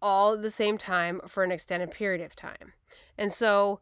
all 0.00 0.34
at 0.34 0.42
the 0.42 0.50
same 0.50 0.78
time 0.78 1.20
for 1.26 1.42
an 1.42 1.50
extended 1.50 1.90
period 1.90 2.20
of 2.20 2.36
time. 2.36 2.74
And 3.16 3.32
so 3.32 3.80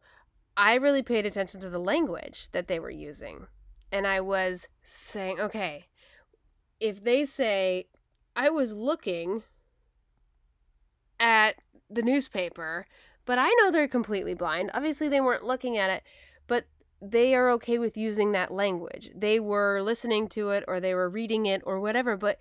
I 0.55 0.75
really 0.75 1.03
paid 1.03 1.25
attention 1.25 1.61
to 1.61 1.69
the 1.69 1.79
language 1.79 2.47
that 2.53 2.67
they 2.67 2.79
were 2.79 2.89
using. 2.89 3.47
And 3.91 4.07
I 4.07 4.21
was 4.21 4.67
saying, 4.81 5.39
okay, 5.39 5.85
if 6.79 7.03
they 7.03 7.25
say, 7.25 7.87
I 8.35 8.49
was 8.49 8.73
looking 8.73 9.43
at 11.19 11.55
the 11.89 12.01
newspaper 12.01 12.85
but 13.27 13.37
I 13.37 13.53
know 13.59 13.69
they're 13.69 13.89
completely 13.89 14.33
blind. 14.33 14.71
Obviously, 14.73 15.09
they 15.09 15.21
weren't 15.21 15.43
looking 15.43 15.77
at 15.77 15.91
it, 15.91 16.01
but 16.47 16.65
they 17.01 17.35
are 17.35 17.51
okay 17.51 17.77
with 17.77 17.97
using 17.97 18.31
that 18.31 18.51
language. 18.51 19.11
They 19.13 19.39
were 19.39 19.81
listening 19.83 20.29
to 20.29 20.49
it 20.51 20.63
or 20.67 20.79
they 20.79 20.95
were 20.95 21.09
reading 21.09 21.45
it 21.45 21.61
or 21.65 21.79
whatever, 21.79 22.15
but 22.15 22.39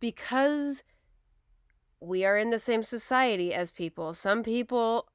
because 0.00 0.84
we 2.00 2.24
are 2.24 2.38
in 2.38 2.50
the 2.50 2.60
same 2.60 2.84
society 2.84 3.52
as 3.52 3.72
people, 3.72 4.14
some 4.14 4.44
people 4.44 5.08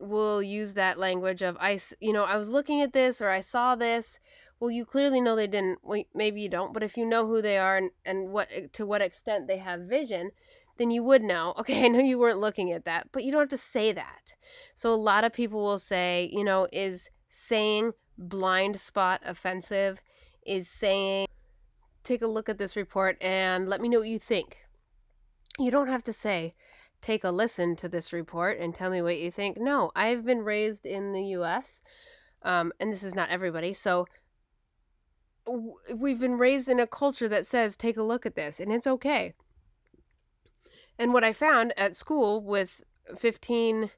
will 0.00 0.42
use 0.42 0.74
that 0.74 0.98
language 0.98 1.40
of 1.40 1.56
I 1.60 1.78
you 2.00 2.12
know, 2.12 2.24
I 2.24 2.36
was 2.36 2.50
looking 2.50 2.82
at 2.82 2.92
this 2.92 3.22
or 3.22 3.30
I 3.30 3.40
saw 3.40 3.76
this. 3.76 4.18
Well, 4.58 4.72
you 4.72 4.84
clearly 4.84 5.20
know 5.20 5.36
they 5.36 5.46
didn't. 5.46 5.78
Well, 5.84 6.02
maybe 6.12 6.40
you 6.40 6.48
don't, 6.48 6.74
but 6.74 6.82
if 6.82 6.96
you 6.96 7.06
know 7.06 7.28
who 7.28 7.40
they 7.40 7.58
are 7.58 7.76
and, 7.76 7.90
and 8.04 8.30
what 8.30 8.48
eh, 8.52 8.66
to 8.72 8.84
what 8.84 9.02
extent 9.02 9.46
they 9.46 9.58
have 9.58 9.82
vision, 9.82 10.32
then 10.76 10.90
you 10.90 11.02
would 11.02 11.22
know, 11.22 11.54
okay, 11.58 11.84
I 11.84 11.88
know 11.88 12.00
you 12.00 12.18
weren't 12.18 12.40
looking 12.40 12.72
at 12.72 12.84
that, 12.84 13.08
but 13.12 13.24
you 13.24 13.32
don't 13.32 13.42
have 13.42 13.48
to 13.50 13.56
say 13.56 13.92
that. 13.92 14.34
So 14.74 14.92
a 14.92 14.96
lot 14.96 15.24
of 15.24 15.32
people 15.32 15.64
will 15.64 15.78
say, 15.78 16.30
you 16.32 16.44
know, 16.44 16.68
is 16.72 17.10
saying 17.28 17.92
blind 18.18 18.78
spot 18.78 19.20
offensive? 19.24 20.00
Is 20.46 20.68
saying, 20.68 21.26
take 22.02 22.22
a 22.22 22.26
look 22.26 22.48
at 22.48 22.58
this 22.58 22.76
report 22.76 23.16
and 23.20 23.68
let 23.68 23.80
me 23.80 23.88
know 23.88 24.00
what 24.00 24.08
you 24.08 24.18
think. 24.18 24.58
You 25.58 25.70
don't 25.70 25.88
have 25.88 26.04
to 26.04 26.12
say, 26.12 26.54
take 27.00 27.24
a 27.24 27.30
listen 27.30 27.76
to 27.76 27.88
this 27.88 28.12
report 28.12 28.58
and 28.58 28.74
tell 28.74 28.90
me 28.90 29.00
what 29.02 29.18
you 29.18 29.30
think. 29.30 29.58
No, 29.58 29.90
I've 29.96 30.24
been 30.24 30.42
raised 30.42 30.84
in 30.84 31.12
the 31.12 31.22
US, 31.38 31.80
um, 32.42 32.72
and 32.78 32.92
this 32.92 33.02
is 33.02 33.14
not 33.14 33.30
everybody. 33.30 33.72
So 33.72 34.06
we've 35.94 36.20
been 36.20 36.38
raised 36.38 36.68
in 36.68 36.80
a 36.80 36.86
culture 36.86 37.28
that 37.28 37.46
says, 37.46 37.76
take 37.76 37.96
a 37.96 38.02
look 38.02 38.26
at 38.26 38.36
this, 38.36 38.60
and 38.60 38.72
it's 38.72 38.86
okay. 38.86 39.34
And 40.98 41.12
what 41.12 41.24
I 41.24 41.32
found 41.32 41.72
at 41.76 41.94
school 41.94 42.40
with 42.40 42.82
15 43.16 43.90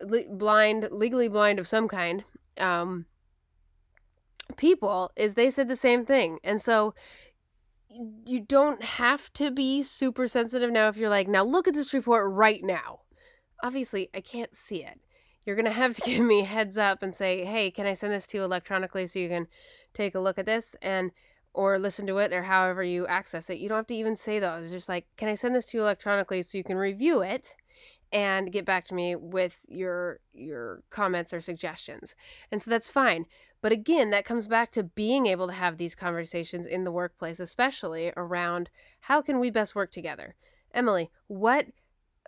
le- 0.00 0.28
blind, 0.30 0.88
legally 0.90 1.28
blind 1.28 1.58
of 1.58 1.68
some 1.68 1.88
kind, 1.88 2.24
um, 2.58 3.06
people 4.56 5.10
is 5.16 5.34
they 5.34 5.50
said 5.50 5.68
the 5.68 5.76
same 5.76 6.04
thing. 6.04 6.38
And 6.42 6.60
so 6.60 6.94
you 8.24 8.40
don't 8.40 8.82
have 8.82 9.32
to 9.34 9.50
be 9.50 9.82
super 9.82 10.28
sensitive 10.28 10.70
now 10.70 10.88
if 10.88 10.96
you're 10.96 11.10
like, 11.10 11.28
now 11.28 11.44
look 11.44 11.66
at 11.66 11.74
this 11.74 11.94
report 11.94 12.30
right 12.30 12.62
now. 12.62 13.00
Obviously, 13.62 14.10
I 14.14 14.20
can't 14.20 14.54
see 14.54 14.84
it. 14.84 15.00
You're 15.44 15.56
going 15.56 15.66
to 15.66 15.72
have 15.72 15.94
to 15.94 16.02
give 16.04 16.24
me 16.24 16.42
heads 16.42 16.76
up 16.76 17.02
and 17.02 17.14
say, 17.14 17.44
hey, 17.44 17.70
can 17.70 17.86
I 17.86 17.94
send 17.94 18.12
this 18.12 18.26
to 18.28 18.38
you 18.38 18.44
electronically 18.44 19.06
so 19.06 19.18
you 19.18 19.28
can 19.28 19.46
take 19.94 20.14
a 20.14 20.20
look 20.20 20.38
at 20.38 20.46
this? 20.46 20.76
And 20.82 21.10
or 21.56 21.78
listen 21.78 22.06
to 22.06 22.18
it 22.18 22.34
or 22.34 22.42
however 22.42 22.84
you 22.84 23.06
access 23.06 23.48
it. 23.48 23.58
You 23.58 23.68
don't 23.68 23.78
have 23.78 23.86
to 23.86 23.94
even 23.94 24.14
say 24.14 24.38
those. 24.38 24.70
Just 24.70 24.90
like, 24.90 25.06
can 25.16 25.28
I 25.28 25.34
send 25.34 25.54
this 25.54 25.66
to 25.66 25.78
you 25.78 25.82
electronically 25.82 26.42
so 26.42 26.58
you 26.58 26.62
can 26.62 26.76
review 26.76 27.22
it 27.22 27.56
and 28.12 28.52
get 28.52 28.66
back 28.66 28.86
to 28.86 28.94
me 28.94 29.16
with 29.16 29.54
your 29.66 30.20
your 30.32 30.82
comments 30.90 31.32
or 31.32 31.40
suggestions. 31.40 32.14
And 32.52 32.60
so 32.60 32.70
that's 32.70 32.88
fine. 32.88 33.24
But 33.62 33.72
again, 33.72 34.10
that 34.10 34.26
comes 34.26 34.46
back 34.46 34.70
to 34.72 34.82
being 34.82 35.26
able 35.26 35.46
to 35.46 35.54
have 35.54 35.78
these 35.78 35.94
conversations 35.94 36.66
in 36.66 36.84
the 36.84 36.92
workplace, 36.92 37.40
especially 37.40 38.12
around 38.16 38.68
how 39.00 39.22
can 39.22 39.40
we 39.40 39.50
best 39.50 39.74
work 39.74 39.90
together. 39.90 40.36
Emily, 40.74 41.10
what 41.26 41.66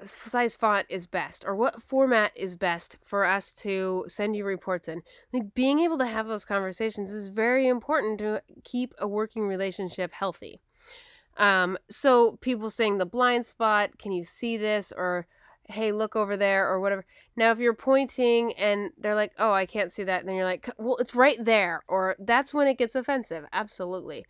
size 0.05 0.57
font 0.57 0.87
is 0.88 1.07
best 1.07 1.45
or 1.47 1.55
what 1.55 1.83
format 1.83 2.33
is 2.35 2.57
best 2.57 2.97
for 3.02 3.25
us 3.25 3.52
to 3.52 4.05
send 4.09 4.37
you 4.37 4.45
reports 4.45 4.88
in. 4.88 5.02
Like 5.33 5.55
being 5.55 5.81
able 5.81 5.99
to 5.99 6.07
have 6.07 6.26
those 6.26 6.45
conversations 6.45 7.11
is 7.11 7.28
very 7.28 7.69
important 7.69 8.19
to 8.19 8.43
keep 8.64 8.95
a 8.99 9.09
working 9.09 9.47
relationship 9.47 10.12
healthy. 10.12 10.61
Um, 11.37 11.78
so 11.88 12.38
people 12.40 12.71
saying 12.71 12.99
the 12.99 13.07
blind 13.07 13.47
spot, 13.47 13.99
can 13.99 14.12
you 14.12 14.25
see 14.25 14.57
this? 14.57 14.93
Or 14.97 15.26
hey, 15.69 15.93
look 15.93 16.17
over 16.17 16.37
there 16.37 16.69
or 16.69 16.81
whatever. 16.81 17.05
Now, 17.37 17.50
if 17.50 17.59
you're 17.59 17.75
pointing 17.75 18.52
and 18.55 18.90
they're 18.99 19.14
like, 19.14 19.33
oh, 19.38 19.52
I 19.52 19.67
can't 19.67 19.93
see 19.93 20.02
that, 20.05 20.21
and 20.21 20.28
then 20.28 20.37
you're 20.37 20.45
like, 20.45 20.69
well, 20.78 20.97
it's 20.97 21.14
right 21.14 21.43
there, 21.45 21.83
or 21.88 22.17
that's 22.19 22.55
when 22.55 22.67
it 22.67 22.78
gets 22.78 22.95
offensive. 22.95 23.45
Absolutely. 23.52 24.25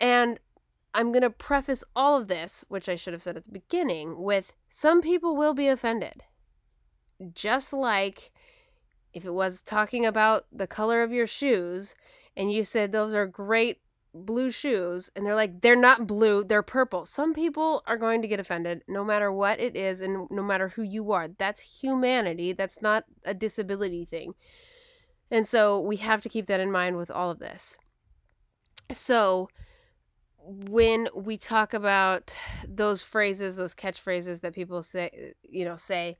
And 0.00 0.38
I'm 0.94 1.12
going 1.12 1.22
to 1.22 1.30
preface 1.30 1.84
all 1.94 2.16
of 2.18 2.28
this, 2.28 2.64
which 2.68 2.88
I 2.88 2.96
should 2.96 3.12
have 3.12 3.22
said 3.22 3.36
at 3.36 3.44
the 3.44 3.52
beginning, 3.52 4.22
with 4.22 4.54
some 4.70 5.00
people 5.00 5.36
will 5.36 5.54
be 5.54 5.68
offended. 5.68 6.22
Just 7.34 7.72
like 7.72 8.32
if 9.12 9.24
it 9.24 9.32
was 9.32 9.62
talking 9.62 10.06
about 10.06 10.46
the 10.52 10.66
color 10.66 11.02
of 11.02 11.12
your 11.12 11.26
shoes 11.26 11.94
and 12.36 12.52
you 12.52 12.64
said 12.64 12.92
those 12.92 13.14
are 13.14 13.26
great 13.26 13.78
blue 14.14 14.50
shoes 14.50 15.10
and 15.14 15.24
they're 15.24 15.34
like 15.34 15.60
they're 15.60 15.76
not 15.76 16.06
blue 16.06 16.44
they're 16.44 16.62
purple. 16.62 17.04
Some 17.04 17.34
people 17.34 17.82
are 17.86 17.96
going 17.96 18.22
to 18.22 18.28
get 18.28 18.40
offended 18.40 18.82
no 18.88 19.04
matter 19.04 19.32
what 19.32 19.60
it 19.60 19.76
is 19.76 20.00
and 20.00 20.28
no 20.30 20.42
matter 20.42 20.68
who 20.68 20.82
you 20.82 21.12
are. 21.12 21.28
That's 21.28 21.60
humanity. 21.60 22.52
That's 22.52 22.80
not 22.80 23.04
a 23.24 23.34
disability 23.34 24.04
thing. 24.04 24.34
And 25.30 25.46
so 25.46 25.80
we 25.80 25.96
have 25.96 26.22
to 26.22 26.28
keep 26.28 26.46
that 26.46 26.60
in 26.60 26.72
mind 26.72 26.96
with 26.96 27.10
all 27.10 27.30
of 27.30 27.38
this. 27.38 27.76
So 28.92 29.48
when 30.48 31.08
we 31.14 31.36
talk 31.36 31.74
about 31.74 32.34
those 32.66 33.02
phrases, 33.02 33.56
those 33.56 33.74
catchphrases 33.74 34.40
that 34.40 34.54
people 34.54 34.82
say, 34.82 35.34
you 35.42 35.64
know, 35.64 35.76
say, 35.76 36.16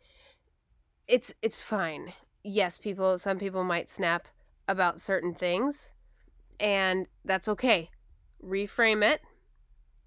it's 1.06 1.32
it's 1.40 1.62
fine. 1.62 2.12
Yes, 2.44 2.76
people 2.76 3.18
some 3.18 3.38
people 3.38 3.64
might 3.64 3.88
snap 3.88 4.28
about 4.68 5.00
certain 5.00 5.34
things, 5.34 5.92
and 6.60 7.06
that's 7.24 7.48
okay. 7.48 7.88
Reframe 8.44 9.02
it 9.02 9.22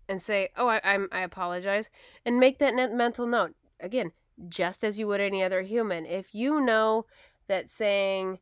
and 0.08 0.22
say, 0.22 0.50
"Oh, 0.56 0.68
I, 0.68 0.82
I'm 0.84 1.08
I 1.12 1.22
apologize," 1.22 1.90
and 2.24 2.40
make 2.40 2.60
that 2.60 2.76
mental 2.94 3.26
note 3.26 3.56
again, 3.80 4.12
just 4.50 4.84
as 4.84 5.00
you 5.00 5.08
would 5.08 5.20
any 5.20 5.42
other 5.42 5.64
human. 5.64 6.06
If 6.06 6.36
you 6.36 6.62
know 6.62 7.08
that 7.48 7.72
saying 7.72 8.38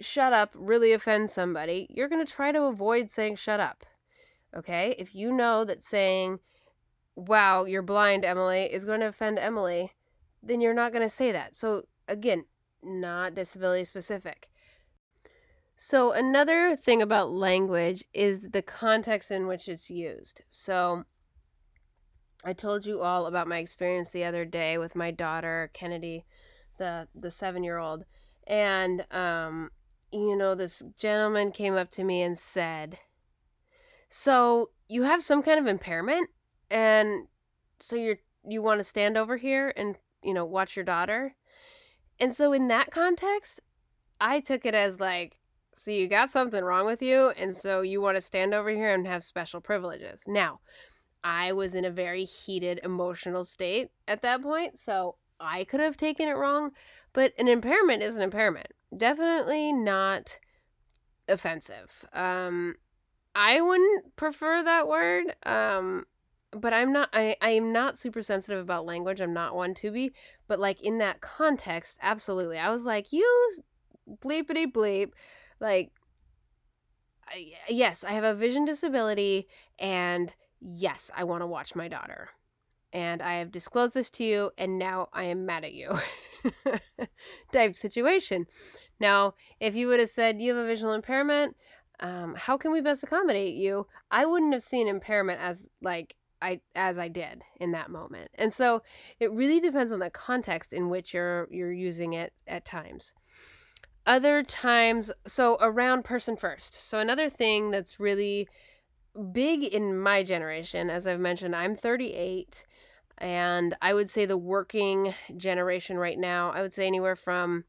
"shut 0.00 0.34
up" 0.34 0.50
really 0.54 0.92
offends 0.92 1.32
somebody, 1.32 1.86
you're 1.88 2.10
gonna 2.10 2.26
try 2.26 2.52
to 2.52 2.64
avoid 2.64 3.08
saying 3.08 3.36
"shut 3.36 3.58
up." 3.58 3.86
Okay? 4.56 4.94
If 4.98 5.14
you 5.14 5.32
know 5.32 5.64
that 5.64 5.82
saying, 5.82 6.38
wow, 7.14 7.64
you're 7.64 7.82
blind, 7.82 8.24
Emily, 8.24 8.72
is 8.72 8.84
going 8.84 9.00
to 9.00 9.08
offend 9.08 9.38
Emily, 9.38 9.92
then 10.42 10.60
you're 10.60 10.74
not 10.74 10.92
going 10.92 11.04
to 11.04 11.10
say 11.10 11.32
that. 11.32 11.54
So, 11.54 11.84
again, 12.08 12.44
not 12.82 13.34
disability 13.34 13.84
specific. 13.84 14.48
So, 15.76 16.12
another 16.12 16.76
thing 16.76 17.02
about 17.02 17.30
language 17.30 18.04
is 18.12 18.40
the 18.40 18.62
context 18.62 19.30
in 19.30 19.46
which 19.46 19.68
it's 19.68 19.90
used. 19.90 20.42
So, 20.48 21.04
I 22.44 22.52
told 22.52 22.84
you 22.84 23.00
all 23.02 23.26
about 23.26 23.48
my 23.48 23.58
experience 23.58 24.10
the 24.10 24.24
other 24.24 24.44
day 24.44 24.78
with 24.78 24.96
my 24.96 25.10
daughter, 25.10 25.70
Kennedy, 25.74 26.24
the, 26.78 27.08
the 27.14 27.30
seven 27.30 27.62
year 27.62 27.78
old. 27.78 28.04
And, 28.46 29.06
um, 29.12 29.70
you 30.12 30.36
know, 30.36 30.54
this 30.54 30.82
gentleman 30.98 31.52
came 31.52 31.74
up 31.74 31.90
to 31.92 32.04
me 32.04 32.22
and 32.22 32.36
said, 32.36 32.98
so 34.12 34.68
you 34.88 35.04
have 35.04 35.24
some 35.24 35.42
kind 35.42 35.58
of 35.58 35.66
impairment, 35.66 36.28
and 36.70 37.28
so 37.80 37.96
you're 37.96 38.18
you 38.46 38.60
want 38.60 38.78
to 38.78 38.84
stand 38.84 39.16
over 39.16 39.38
here 39.38 39.72
and 39.74 39.96
you 40.22 40.34
know 40.34 40.44
watch 40.44 40.76
your 40.76 40.84
daughter. 40.84 41.34
And 42.20 42.34
so 42.34 42.52
in 42.52 42.68
that 42.68 42.90
context, 42.90 43.60
I 44.20 44.40
took 44.40 44.66
it 44.66 44.74
as 44.74 45.00
like, 45.00 45.40
so 45.74 45.90
you 45.90 46.08
got 46.08 46.28
something 46.28 46.62
wrong 46.62 46.84
with 46.84 47.00
you, 47.00 47.30
and 47.38 47.56
so 47.56 47.80
you 47.80 48.02
want 48.02 48.18
to 48.18 48.20
stand 48.20 48.52
over 48.52 48.68
here 48.68 48.92
and 48.92 49.06
have 49.06 49.24
special 49.24 49.62
privileges. 49.62 50.24
Now, 50.26 50.60
I 51.24 51.52
was 51.52 51.74
in 51.74 51.86
a 51.86 51.90
very 51.90 52.26
heated 52.26 52.80
emotional 52.84 53.44
state 53.44 53.88
at 54.06 54.20
that 54.20 54.42
point, 54.42 54.76
so 54.78 55.16
I 55.40 55.64
could 55.64 55.80
have 55.80 55.96
taken 55.96 56.28
it 56.28 56.36
wrong, 56.36 56.72
but 57.14 57.32
an 57.38 57.48
impairment 57.48 58.02
is 58.02 58.16
an 58.16 58.22
impairment. 58.22 58.68
Definitely 58.94 59.72
not 59.72 60.38
offensive. 61.28 62.04
Um, 62.12 62.74
I 63.34 63.60
wouldn't 63.60 64.16
prefer 64.16 64.62
that 64.62 64.88
word. 64.88 65.34
Um, 65.44 66.04
but 66.52 66.74
I'm 66.74 66.92
not 66.92 67.08
I, 67.12 67.36
I 67.40 67.50
am 67.50 67.72
not 67.72 67.96
super 67.96 68.22
sensitive 68.22 68.60
about 68.60 68.84
language. 68.84 69.20
I'm 69.20 69.32
not 69.32 69.54
one 69.54 69.74
to 69.74 69.90
be. 69.90 70.12
But 70.48 70.60
like 70.60 70.80
in 70.82 70.98
that 70.98 71.20
context, 71.20 71.98
absolutely. 72.02 72.58
I 72.58 72.70
was 72.70 72.84
like, 72.84 73.12
you 73.12 73.50
bleepity 74.22 74.66
bleep. 74.66 75.12
Like 75.60 75.92
I, 77.26 77.52
yes, 77.68 78.04
I 78.04 78.12
have 78.12 78.24
a 78.24 78.34
vision 78.34 78.64
disability 78.64 79.48
and 79.78 80.32
yes, 80.60 81.10
I 81.16 81.24
want 81.24 81.42
to 81.42 81.46
watch 81.46 81.74
my 81.74 81.88
daughter. 81.88 82.30
And 82.92 83.22
I 83.22 83.34
have 83.34 83.50
disclosed 83.50 83.94
this 83.94 84.10
to 84.10 84.24
you 84.24 84.50
and 84.58 84.78
now 84.78 85.08
I 85.12 85.24
am 85.24 85.46
mad 85.46 85.64
at 85.64 85.72
you. 85.72 85.98
type 87.52 87.76
situation. 87.76 88.46
Now, 89.00 89.34
if 89.60 89.74
you 89.74 89.88
would 89.88 90.00
have 90.00 90.10
said 90.10 90.40
you 90.40 90.54
have 90.54 90.64
a 90.64 90.66
visual 90.66 90.92
impairment, 90.92 91.56
um, 92.02 92.34
how 92.36 92.56
can 92.58 92.72
we 92.72 92.80
best 92.80 93.04
accommodate 93.04 93.54
you? 93.54 93.86
I 94.10 94.26
wouldn't 94.26 94.52
have 94.52 94.62
seen 94.62 94.88
impairment 94.88 95.40
as 95.40 95.68
like 95.80 96.16
I 96.42 96.60
as 96.74 96.98
I 96.98 97.08
did 97.08 97.42
in 97.60 97.70
that 97.72 97.90
moment. 97.90 98.28
And 98.34 98.52
so 98.52 98.82
it 99.20 99.30
really 99.30 99.60
depends 99.60 99.92
on 99.92 100.00
the 100.00 100.10
context 100.10 100.72
in 100.72 100.88
which 100.88 101.14
you're 101.14 101.48
you're 101.50 101.72
using 101.72 102.12
it 102.12 102.32
at 102.48 102.64
times. 102.64 103.14
Other 104.04 104.42
times, 104.42 105.12
so 105.28 105.56
around 105.60 106.02
person 106.02 106.36
first. 106.36 106.74
So 106.74 106.98
another 106.98 107.30
thing 107.30 107.70
that's 107.70 108.00
really 108.00 108.48
big 109.30 109.62
in 109.62 109.96
my 109.96 110.24
generation, 110.24 110.90
as 110.90 111.06
I've 111.06 111.20
mentioned, 111.20 111.54
I'm 111.54 111.76
38 111.76 112.64
and 113.18 113.76
I 113.80 113.94
would 113.94 114.10
say 114.10 114.26
the 114.26 114.36
working 114.36 115.14
generation 115.36 115.98
right 115.98 116.18
now, 116.18 116.50
I 116.50 116.62
would 116.62 116.72
say 116.72 116.88
anywhere 116.88 117.14
from 117.14 117.62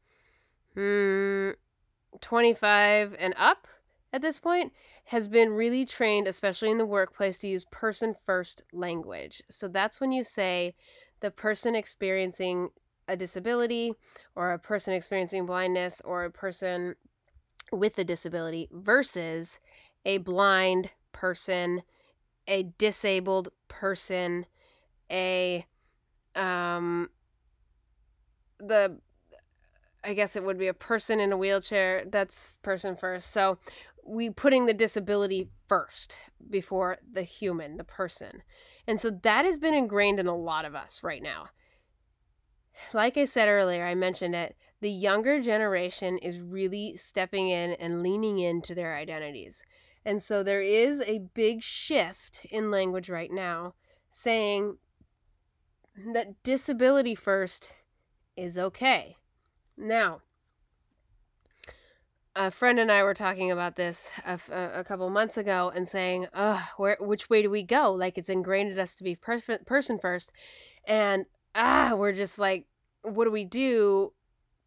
hmm, 0.74 1.50
25 2.20 3.14
and 3.16 3.34
up 3.36 3.68
at 4.14 4.22
this 4.22 4.38
point 4.38 4.72
has 5.06 5.26
been 5.26 5.50
really 5.50 5.84
trained, 5.84 6.28
especially 6.28 6.70
in 6.70 6.78
the 6.78 6.86
workplace, 6.86 7.38
to 7.38 7.48
use 7.48 7.64
person 7.64 8.14
first 8.24 8.62
language. 8.72 9.42
So 9.50 9.66
that's 9.66 10.00
when 10.00 10.12
you 10.12 10.22
say 10.22 10.76
the 11.18 11.32
person 11.32 11.74
experiencing 11.74 12.68
a 13.08 13.16
disability 13.16 13.92
or 14.36 14.52
a 14.52 14.58
person 14.58 14.94
experiencing 14.94 15.46
blindness 15.46 16.00
or 16.04 16.24
a 16.24 16.30
person 16.30 16.94
with 17.72 17.98
a 17.98 18.04
disability 18.04 18.68
versus 18.70 19.58
a 20.04 20.18
blind 20.18 20.90
person, 21.10 21.82
a 22.46 22.68
disabled 22.78 23.48
person, 23.66 24.46
a 25.10 25.66
um 26.36 27.10
the 28.60 28.96
I 30.04 30.12
guess 30.12 30.36
it 30.36 30.44
would 30.44 30.58
be 30.58 30.66
a 30.66 30.74
person 30.74 31.18
in 31.18 31.32
a 31.32 31.36
wheelchair. 31.36 32.04
That's 32.06 32.58
person 32.62 32.94
first. 32.94 33.30
So 33.30 33.58
we 34.06 34.30
putting 34.30 34.66
the 34.66 34.74
disability 34.74 35.48
first 35.66 36.16
before 36.50 36.98
the 37.10 37.22
human, 37.22 37.76
the 37.76 37.84
person. 37.84 38.42
And 38.86 39.00
so 39.00 39.10
that 39.10 39.44
has 39.44 39.58
been 39.58 39.74
ingrained 39.74 40.20
in 40.20 40.26
a 40.26 40.36
lot 40.36 40.64
of 40.64 40.74
us 40.74 41.02
right 41.02 41.22
now. 41.22 41.46
Like 42.92 43.16
I 43.16 43.24
said 43.24 43.48
earlier, 43.48 43.84
I 43.84 43.94
mentioned 43.94 44.34
it, 44.34 44.56
the 44.80 44.90
younger 44.90 45.40
generation 45.40 46.18
is 46.18 46.40
really 46.40 46.96
stepping 46.96 47.48
in 47.48 47.72
and 47.74 48.02
leaning 48.02 48.38
into 48.38 48.74
their 48.74 48.94
identities. 48.94 49.64
And 50.04 50.20
so 50.20 50.42
there 50.42 50.62
is 50.62 51.00
a 51.00 51.20
big 51.32 51.62
shift 51.62 52.40
in 52.50 52.70
language 52.70 53.08
right 53.08 53.30
now 53.32 53.74
saying 54.10 54.76
that 56.12 56.42
disability 56.42 57.14
first 57.14 57.72
is 58.36 58.58
okay. 58.58 59.16
Now, 59.76 60.20
a 62.36 62.50
friend 62.50 62.80
and 62.80 62.90
I 62.90 63.02
were 63.04 63.14
talking 63.14 63.50
about 63.50 63.76
this 63.76 64.10
a, 64.26 64.84
couple 64.84 65.08
months 65.10 65.36
ago 65.36 65.70
and 65.74 65.86
saying, 65.86 66.26
"Ugh, 66.34 66.62
where 66.76 66.96
which 67.00 67.30
way 67.30 67.42
do 67.42 67.50
we 67.50 67.62
go? 67.62 67.92
Like 67.92 68.18
it's 68.18 68.28
ingrained 68.28 68.72
in 68.72 68.78
us 68.78 68.96
to 68.96 69.04
be 69.04 69.14
per- 69.14 69.40
person 69.64 69.98
first, 69.98 70.32
and 70.84 71.26
ah, 71.54 71.94
we're 71.96 72.12
just 72.12 72.38
like, 72.38 72.66
what 73.02 73.24
do 73.24 73.30
we 73.30 73.44
do? 73.44 74.12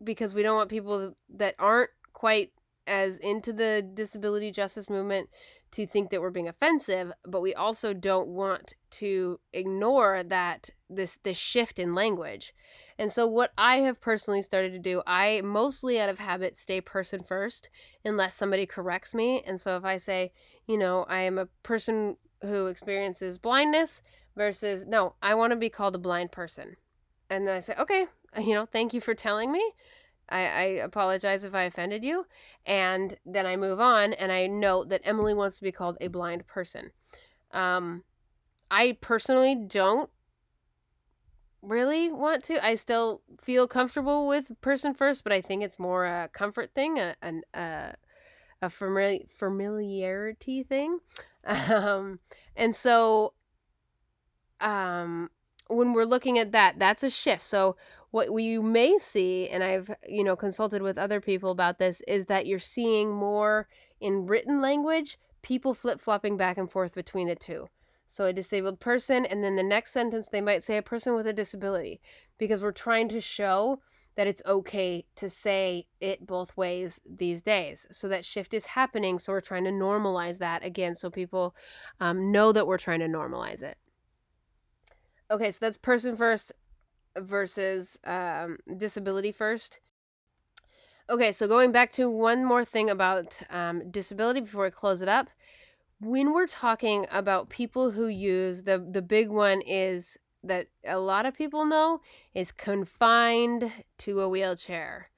Because 0.04 0.34
we 0.34 0.44
don't 0.44 0.56
want 0.56 0.70
people 0.70 1.16
that 1.36 1.56
aren't 1.60 1.92
quite 2.14 2.52
as 2.88 3.20
into 3.20 3.52
the 3.52 3.88
disability 3.94 4.52
justice 4.52 4.90
movement 4.90 5.30
to 5.72 5.86
think 5.86 6.10
that 6.10 6.22
we're 6.22 6.30
being 6.30 6.48
offensive, 6.48 7.12
but 7.26 7.42
we 7.42 7.54
also 7.54 7.94
don't 7.94 8.30
want 8.30 8.74
to 8.90 9.40
ignore 9.54 10.24
that 10.24 10.70
this 10.90 11.20
this 11.24 11.38
shift 11.38 11.80
in 11.80 11.94
language. 11.94 12.54
And 12.98 13.12
so 13.12 13.28
what 13.28 13.52
I 13.58 13.78
have 13.78 14.00
personally 14.00 14.42
started 14.42 14.72
to 14.72 14.80
do, 14.80 15.02
I 15.06 15.42
mostly 15.44 16.00
out 16.00 16.10
of 16.10 16.20
habit 16.20 16.56
stay 16.56 16.82
person 16.82 17.22
first 17.22 17.70
unless 18.06 18.36
somebody 18.36 18.66
corrects 18.66 19.14
me. 19.14 19.44
And 19.46 19.60
so 19.60 19.76
if 19.76 19.84
I 19.84 19.98
say, 19.98 20.32
you 20.66 20.78
know, 20.78 21.06
I 21.10 21.20
am 21.22 21.38
a 21.38 21.48
person 21.64 22.18
who 22.42 22.68
experiences 22.68 23.38
blindness 23.38 24.02
versus 24.36 24.88
no, 24.88 25.16
I 25.22 25.36
want 25.36 25.52
to 25.52 25.58
be 25.58 25.70
called 25.70 25.96
a 25.96 26.00
blind 26.00 26.32
person. 26.32 26.78
And 27.30 27.48
then 27.48 27.58
I 27.58 27.60
say, 27.60 27.76
okay, 27.78 28.08
you 28.40 28.54
know, 28.54 28.66
thank 28.66 28.94
you 28.94 29.02
for 29.02 29.14
telling 29.14 29.52
me. 29.52 29.64
I, 30.30 30.40
I 30.40 30.64
apologize 30.84 31.44
if 31.44 31.54
I 31.56 31.64
offended 31.64 32.04
you. 32.04 32.26
And 32.66 33.18
then 33.26 33.46
I 33.46 33.56
move 33.56 33.80
on 33.80 34.14
and 34.14 34.32
I 34.32 34.48
note 34.48 34.90
that 34.90 35.02
Emily 35.04 35.34
wants 35.34 35.58
to 35.58 35.64
be 35.64 35.72
called 35.72 35.98
a 36.02 36.08
blind 36.08 36.48
person. 36.48 36.92
Um, 37.52 38.04
I 38.70 38.98
personally 39.00 39.56
don't 39.56 40.10
really 41.62 42.10
want 42.12 42.44
to. 42.46 42.64
I 42.64 42.76
still 42.76 43.22
feel 43.42 43.68
comfortable 43.68 44.28
with 44.28 44.52
person 44.62 44.94
first, 44.94 45.24
but 45.24 45.34
I 45.34 45.42
think 45.42 45.64
it's 45.64 45.80
more 45.80 46.06
a 46.06 46.30
comfort 46.34 46.72
thing, 46.74 47.00
a, 47.00 47.16
a, 47.54 47.94
a, 48.62 48.68
famili- 48.68 49.30
familiarity 49.30 50.64
thing. 50.64 51.00
Um, 51.46 52.20
and 52.58 52.76
so 52.76 53.34
um, 54.60 55.30
when 55.68 55.94
we're 55.94 56.06
looking 56.06 56.40
at 56.40 56.52
that, 56.52 56.80
that's 56.80 57.04
a 57.04 57.10
shift. 57.10 57.44
So 57.44 57.76
what 58.18 58.42
you 58.42 58.64
may 58.64 58.98
see, 58.98 59.48
and 59.48 59.64
I've 59.64 59.92
you 60.08 60.24
know 60.24 60.36
consulted 60.36 60.82
with 60.82 60.98
other 60.98 61.22
people 61.22 61.52
about 61.52 61.78
this, 61.78 62.02
is 62.08 62.26
that 62.26 62.48
you're 62.48 62.58
seeing 62.58 63.12
more 63.12 63.68
in 64.02 64.26
written 64.26 64.60
language 64.60 65.20
people 65.44 65.74
flip 65.74 66.02
flopping 66.02 66.36
back 66.36 66.58
and 66.58 66.70
forth 66.70 66.96
between 66.96 67.28
the 67.28 67.36
two. 67.36 67.70
So 68.08 68.26
a 68.26 68.34
disabled 68.34 68.80
person, 68.80 69.26
and 69.26 69.44
then 69.44 69.56
the 69.56 69.64
next 69.64 69.92
sentence 69.92 70.28
they 70.28 70.42
might 70.42 70.64
say 70.64 70.78
a 70.78 70.82
person 70.82 71.14
with 71.14 71.28
a 71.28 71.32
disability, 71.32 72.02
because 72.40 72.64
we're 72.64 72.72
trying 72.72 73.08
to 73.10 73.22
show 73.22 73.80
that 74.16 74.28
it's 74.28 74.42
okay 74.48 75.06
to 75.16 75.30
say 75.30 75.86
it 76.02 76.26
both 76.26 76.58
ways 76.58 77.00
these 77.06 77.44
days. 77.44 77.86
So 77.92 78.08
that 78.08 78.26
shift 78.26 78.54
is 78.56 78.66
happening. 78.66 79.20
So 79.20 79.32
we're 79.32 79.42
trying 79.42 79.66
to 79.66 79.70
normalize 79.72 80.40
that 80.40 80.66
again, 80.66 80.96
so 80.96 81.12
people 81.12 81.56
um, 82.00 82.32
know 82.32 82.52
that 82.52 82.66
we're 82.66 82.80
trying 82.80 83.02
to 83.02 83.08
normalize 83.08 83.62
it. 83.62 83.78
Okay, 85.30 85.52
so 85.52 85.60
that's 85.62 85.78
person 85.78 86.16
first 86.16 86.52
versus 87.20 87.98
um, 88.04 88.58
disability 88.78 89.32
first. 89.32 89.80
Okay, 91.10 91.32
so 91.32 91.48
going 91.48 91.72
back 91.72 91.94
to 91.94 92.10
one 92.10 92.44
more 92.44 92.66
thing 92.66 92.90
about 92.90 93.40
um, 93.50 93.90
disability 93.92 94.42
before 94.42 94.66
we 94.66 94.72
close 94.72 95.02
it 95.02 95.08
up. 95.08 95.30
When 96.02 96.34
we're 96.34 96.48
talking 96.48 97.08
about 97.12 97.50
people 97.50 97.92
who 97.92 98.08
use 98.08 98.64
the 98.64 98.78
the 98.78 99.02
big 99.02 99.30
one 99.30 99.62
is 99.62 100.18
that 100.44 100.68
a 100.86 101.00
lot 101.00 101.26
of 101.26 101.34
people 101.34 101.66
know 101.66 102.02
is 102.34 102.52
confined 102.52 103.72
to 104.00 104.22
a 104.22 104.30
wheelchair 104.30 105.10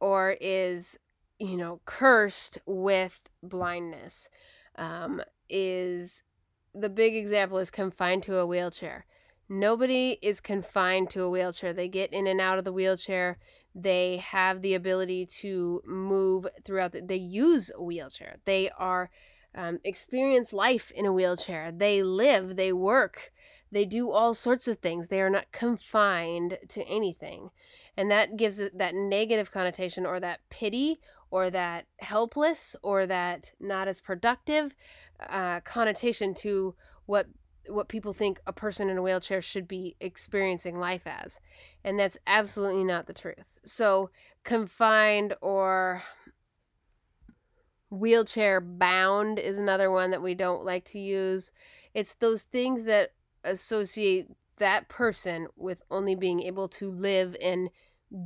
or 0.00 0.36
is 0.40 0.98
you 1.38 1.56
know 1.56 1.80
cursed 1.84 2.58
with 2.66 3.20
blindness 3.42 4.28
um, 4.76 5.22
is 5.48 6.22
the 6.74 6.88
big 6.88 7.14
example 7.14 7.58
is 7.58 7.70
confined 7.70 8.22
to 8.22 8.36
a 8.36 8.46
wheelchair 8.46 9.06
Nobody 9.48 10.18
is 10.22 10.40
confined 10.40 11.10
to 11.10 11.22
a 11.22 11.30
wheelchair. 11.30 11.72
They 11.72 11.88
get 11.88 12.12
in 12.12 12.26
and 12.26 12.40
out 12.40 12.58
of 12.58 12.64
the 12.64 12.72
wheelchair. 12.72 13.38
They 13.74 14.18
have 14.18 14.62
the 14.62 14.74
ability 14.74 15.26
to 15.40 15.82
move 15.84 16.46
throughout. 16.64 16.92
The, 16.92 17.02
they 17.02 17.16
use 17.16 17.70
a 17.74 17.82
wheelchair. 17.82 18.36
They 18.44 18.70
are 18.78 19.10
um, 19.54 19.80
experience 19.84 20.52
life 20.52 20.90
in 20.92 21.06
a 21.06 21.12
wheelchair. 21.12 21.72
They 21.72 22.02
live. 22.02 22.56
They 22.56 22.72
work. 22.72 23.32
They 23.70 23.84
do 23.84 24.10
all 24.10 24.34
sorts 24.34 24.68
of 24.68 24.78
things. 24.78 25.08
They 25.08 25.20
are 25.20 25.30
not 25.30 25.50
confined 25.50 26.58
to 26.68 26.84
anything, 26.84 27.50
and 27.96 28.08
that 28.08 28.36
gives 28.36 28.60
it 28.60 28.78
that 28.78 28.94
negative 28.94 29.50
connotation, 29.50 30.06
or 30.06 30.20
that 30.20 30.40
pity, 30.48 31.00
or 31.32 31.50
that 31.50 31.86
helpless, 31.98 32.76
or 32.84 33.04
that 33.06 33.50
not 33.58 33.88
as 33.88 34.00
productive 34.00 34.76
uh, 35.28 35.58
connotation 35.60 36.34
to 36.34 36.76
what 37.06 37.26
what 37.68 37.88
people 37.88 38.12
think 38.12 38.40
a 38.46 38.52
person 38.52 38.88
in 38.88 38.98
a 38.98 39.02
wheelchair 39.02 39.40
should 39.42 39.66
be 39.66 39.96
experiencing 40.00 40.78
life 40.78 41.06
as. 41.06 41.38
And 41.82 41.98
that's 41.98 42.18
absolutely 42.26 42.84
not 42.84 43.06
the 43.06 43.12
truth. 43.12 43.44
So, 43.64 44.10
confined 44.44 45.34
or 45.40 46.02
wheelchair 47.90 48.60
bound 48.60 49.38
is 49.38 49.58
another 49.58 49.90
one 49.90 50.10
that 50.10 50.22
we 50.22 50.34
don't 50.34 50.64
like 50.64 50.84
to 50.86 50.98
use. 50.98 51.50
It's 51.94 52.14
those 52.14 52.42
things 52.42 52.84
that 52.84 53.12
associate 53.44 54.28
that 54.58 54.88
person 54.88 55.48
with 55.56 55.82
only 55.90 56.14
being 56.14 56.42
able 56.42 56.68
to 56.68 56.90
live 56.90 57.36
and 57.42 57.70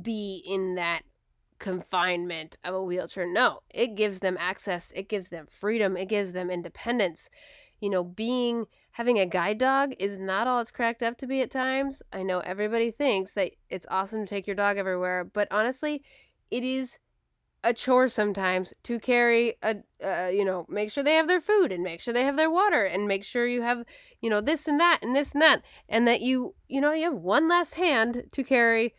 be 0.01 0.43
in 0.45 0.75
that 0.75 1.01
confinement 1.59 2.57
of 2.63 2.73
a 2.73 2.83
wheelchair. 2.83 3.31
No, 3.31 3.61
it 3.69 3.95
gives 3.95 4.19
them 4.19 4.37
access, 4.39 4.91
it 4.95 5.09
gives 5.09 5.29
them 5.29 5.45
freedom, 5.47 5.97
it 5.97 6.07
gives 6.07 6.33
them 6.33 6.49
independence. 6.49 7.29
You 7.79 7.89
know, 7.89 8.03
being 8.03 8.65
having 8.99 9.17
a 9.17 9.25
guide 9.25 9.57
dog 9.57 9.93
is 9.97 10.19
not 10.19 10.45
all 10.45 10.59
it's 10.59 10.71
cracked 10.71 11.01
up 11.01 11.17
to 11.17 11.25
be 11.25 11.39
at 11.41 11.49
times. 11.49 12.03
I 12.11 12.21
know 12.21 12.39
everybody 12.39 12.91
thinks 12.91 13.31
that 13.31 13.51
it's 13.69 13.85
awesome 13.89 14.25
to 14.25 14.29
take 14.29 14.45
your 14.45 14.57
dog 14.57 14.75
everywhere, 14.77 15.23
but 15.23 15.47
honestly, 15.51 16.03
it 16.51 16.65
is 16.65 16.97
a 17.63 17.73
chore 17.73 18.09
sometimes 18.09 18.73
to 18.83 18.99
carry 18.99 19.55
a 19.63 19.77
uh, 20.03 20.27
you 20.27 20.43
know 20.43 20.65
make 20.67 20.91
sure 20.91 21.01
they 21.01 21.15
have 21.15 21.29
their 21.29 21.39
food 21.39 21.71
and 21.71 21.81
make 21.81 22.01
sure 22.01 22.13
they 22.13 22.25
have 22.25 22.35
their 22.35 22.51
water 22.51 22.83
and 22.83 23.07
make 23.07 23.23
sure 23.23 23.47
you 23.47 23.61
have 23.61 23.85
you 24.21 24.29
know 24.29 24.41
this 24.41 24.67
and 24.67 24.81
that 24.81 24.99
and 25.01 25.15
this 25.15 25.31
and 25.31 25.41
that 25.41 25.61
and 25.87 26.05
that 26.05 26.19
you 26.19 26.53
you 26.67 26.81
know 26.81 26.91
you 26.91 27.05
have 27.05 27.13
one 27.13 27.47
less 27.47 27.73
hand 27.73 28.23
to 28.33 28.43
carry 28.43 28.93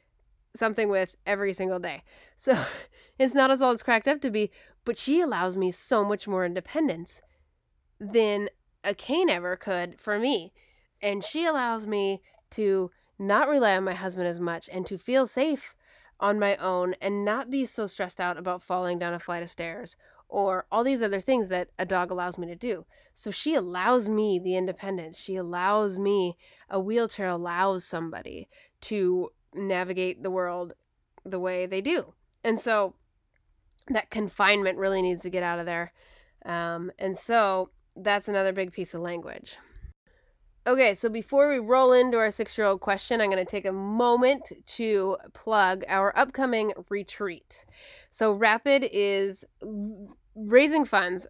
something 0.54 0.88
with 0.88 1.14
every 1.26 1.52
single 1.52 1.78
day 1.78 2.02
so 2.36 2.58
it's 3.18 3.34
not 3.34 3.50
as 3.50 3.62
all 3.62 3.72
it's 3.72 3.82
cracked 3.82 4.08
up 4.08 4.20
to 4.20 4.30
be 4.30 4.50
but 4.84 4.98
she 4.98 5.20
allows 5.20 5.56
me 5.56 5.70
so 5.70 6.04
much 6.04 6.28
more 6.28 6.44
independence 6.44 7.22
than 7.98 8.48
a 8.82 8.94
cane 8.94 9.28
ever 9.28 9.56
could 9.56 10.00
for 10.00 10.18
me 10.18 10.52
and 11.02 11.24
she 11.24 11.44
allows 11.44 11.86
me 11.86 12.20
to 12.50 12.90
not 13.18 13.48
rely 13.48 13.76
on 13.76 13.84
my 13.84 13.94
husband 13.94 14.26
as 14.26 14.40
much 14.40 14.68
and 14.72 14.86
to 14.86 14.98
feel 14.98 15.26
safe 15.26 15.74
on 16.18 16.38
my 16.38 16.56
own 16.56 16.94
and 17.00 17.24
not 17.24 17.50
be 17.50 17.64
so 17.64 17.86
stressed 17.86 18.20
out 18.20 18.36
about 18.36 18.62
falling 18.62 18.98
down 18.98 19.14
a 19.14 19.18
flight 19.18 19.42
of 19.42 19.50
stairs 19.50 19.96
or 20.28 20.64
all 20.70 20.84
these 20.84 21.02
other 21.02 21.20
things 21.20 21.48
that 21.48 21.68
a 21.78 21.84
dog 21.84 22.10
allows 22.10 22.38
me 22.38 22.46
to 22.46 22.54
do. 22.54 22.86
So 23.14 23.30
she 23.30 23.54
allows 23.54 24.08
me 24.08 24.38
the 24.38 24.56
independence. 24.56 25.18
She 25.18 25.36
allows 25.36 25.98
me, 25.98 26.36
a 26.68 26.78
wheelchair 26.78 27.28
allows 27.28 27.84
somebody 27.84 28.48
to 28.82 29.30
navigate 29.52 30.22
the 30.22 30.30
world 30.30 30.74
the 31.24 31.40
way 31.40 31.66
they 31.66 31.80
do. 31.80 32.14
And 32.44 32.58
so 32.60 32.94
that 33.88 34.10
confinement 34.10 34.78
really 34.78 35.02
needs 35.02 35.22
to 35.22 35.30
get 35.30 35.42
out 35.42 35.58
of 35.58 35.66
there. 35.66 35.92
Um, 36.44 36.92
and 36.98 37.16
so 37.16 37.70
that's 37.96 38.28
another 38.28 38.52
big 38.52 38.72
piece 38.72 38.94
of 38.94 39.00
language. 39.00 39.56
Okay, 40.66 40.92
so 40.92 41.08
before 41.08 41.48
we 41.48 41.58
roll 41.58 41.94
into 41.94 42.18
our 42.18 42.30
six 42.30 42.56
year 42.58 42.66
old 42.66 42.80
question, 42.80 43.20
I'm 43.20 43.30
going 43.30 43.44
to 43.44 43.50
take 43.50 43.64
a 43.64 43.72
moment 43.72 44.52
to 44.66 45.16
plug 45.32 45.84
our 45.88 46.16
upcoming 46.18 46.72
retreat. 46.90 47.64
So, 48.10 48.32
Rapid 48.32 48.86
is 48.92 49.44
raising 50.34 50.84
funds, 50.84 51.26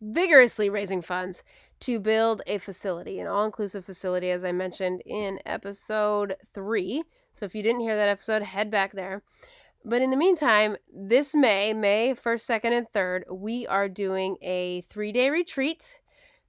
vigorously 0.00 0.70
raising 0.70 1.02
funds 1.02 1.42
to 1.80 1.98
build 1.98 2.42
a 2.46 2.58
facility, 2.58 3.18
an 3.18 3.26
all 3.26 3.44
inclusive 3.44 3.84
facility, 3.84 4.30
as 4.30 4.44
I 4.44 4.52
mentioned 4.52 5.02
in 5.04 5.40
episode 5.44 6.36
three. 6.54 7.02
So, 7.32 7.44
if 7.44 7.54
you 7.54 7.64
didn't 7.64 7.80
hear 7.80 7.96
that 7.96 8.08
episode, 8.08 8.42
head 8.42 8.70
back 8.70 8.92
there. 8.92 9.24
But 9.84 10.02
in 10.02 10.10
the 10.10 10.16
meantime, 10.16 10.76
this 10.92 11.34
May, 11.34 11.72
May 11.72 12.14
1st, 12.14 12.62
2nd, 12.62 12.78
and 12.78 12.86
3rd, 12.94 13.22
we 13.30 13.66
are 13.66 13.88
doing 13.88 14.36
a 14.40 14.82
three 14.82 15.12
day 15.12 15.30
retreat 15.30 16.00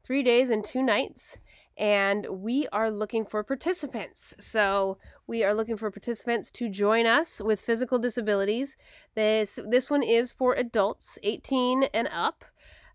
three 0.03 0.21
days 0.21 0.49
and 0.49 0.65
two 0.65 0.83
nights 0.83 1.37
and 1.77 2.27
we 2.29 2.67
are 2.71 2.91
looking 2.91 3.25
for 3.25 3.43
participants. 3.43 4.33
So 4.39 4.97
we 5.25 5.43
are 5.43 5.53
looking 5.53 5.77
for 5.77 5.89
participants 5.89 6.51
to 6.51 6.69
join 6.69 7.05
us 7.05 7.41
with 7.43 7.61
physical 7.61 7.97
disabilities. 7.99 8.75
This 9.15 9.57
this 9.67 9.89
one 9.89 10.03
is 10.03 10.31
for 10.31 10.53
adults 10.53 11.17
18 11.23 11.83
and 11.93 12.07
up. 12.11 12.45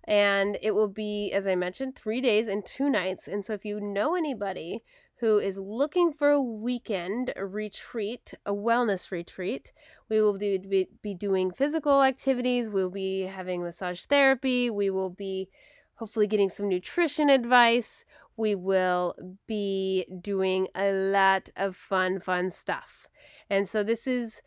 And 0.05 0.57
it 0.63 0.71
will 0.71 0.89
be, 0.89 1.33
as 1.33 1.47
I 1.47 1.55
mentioned, 1.55 1.95
three 1.95 2.23
days 2.23 2.49
and 2.49 2.65
two 2.65 2.89
nights. 2.89 3.29
And 3.29 3.45
so 3.45 3.53
if 3.53 3.67
you 3.67 3.79
know 3.79 4.15
anybody 4.15 4.83
who 5.21 5.39
is 5.39 5.59
looking 5.59 6.13
for 6.13 6.31
a 6.31 6.41
weekend 6.41 7.33
retreat, 7.37 8.35
a 8.47 8.53
wellness 8.53 9.11
retreat, 9.11 9.73
we 10.09 10.21
will 10.21 10.37
do, 10.37 10.59
be, 10.61 10.89
be 11.03 11.15
doing 11.15 11.51
physical 11.51 12.03
activities. 12.03 12.71
We'll 12.71 12.91
be 12.91 13.23
having 13.23 13.63
massage 13.63 14.05
therapy. 14.05 14.71
We 14.71 14.91
will 14.91 15.11
be 15.11 15.49
hopefully 15.95 16.29
getting 16.29 16.49
some 16.49 16.69
nutrition 16.69 17.31
advice. 17.31 18.05
We 18.37 18.55
will 18.55 19.17
be 19.49 20.07
doing 20.21 20.69
a 20.77 20.93
lot 20.93 21.51
of 21.57 21.75
fun, 21.75 22.21
fun 22.21 22.51
stuff. 22.51 23.09
And 23.51 23.67
so 23.67 23.83
this 23.83 24.07
is 24.07 24.41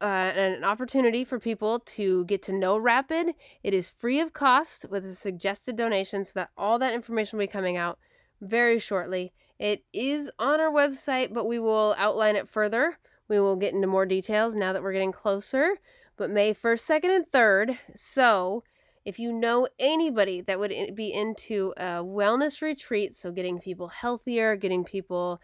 uh, 0.00 0.32
an 0.34 0.64
opportunity 0.64 1.24
for 1.24 1.38
people 1.38 1.80
to 1.80 2.24
get 2.24 2.42
to 2.44 2.52
know 2.52 2.78
Rapid. 2.78 3.34
It 3.62 3.74
is 3.74 3.90
free 3.90 4.20
of 4.20 4.32
cost 4.32 4.86
with 4.90 5.04
a 5.04 5.14
suggested 5.14 5.76
donation 5.76 6.24
so 6.24 6.40
that 6.40 6.50
all 6.56 6.78
that 6.78 6.94
information 6.94 7.38
will 7.38 7.44
be 7.44 7.52
coming 7.52 7.76
out 7.76 7.98
very 8.40 8.78
shortly. 8.78 9.34
It 9.58 9.84
is 9.92 10.30
on 10.38 10.60
our 10.60 10.70
website, 10.70 11.32
but 11.32 11.46
we 11.46 11.58
will 11.58 11.94
outline 11.98 12.36
it 12.36 12.48
further. 12.48 12.98
We 13.28 13.40
will 13.40 13.56
get 13.56 13.74
into 13.74 13.86
more 13.86 14.06
details 14.06 14.56
now 14.56 14.72
that 14.72 14.82
we're 14.82 14.92
getting 14.92 15.12
closer. 15.12 15.76
But 16.16 16.30
May 16.30 16.54
1st, 16.54 17.02
2nd, 17.02 17.16
and 17.16 17.26
3rd. 17.32 17.78
So 17.94 18.64
if 19.04 19.18
you 19.18 19.32
know 19.32 19.68
anybody 19.78 20.40
that 20.42 20.58
would 20.58 20.72
be 20.94 21.12
into 21.12 21.72
a 21.76 22.02
wellness 22.02 22.62
retreat, 22.62 23.14
so 23.14 23.30
getting 23.30 23.58
people 23.58 23.88
healthier, 23.88 24.56
getting 24.56 24.84
people 24.84 25.40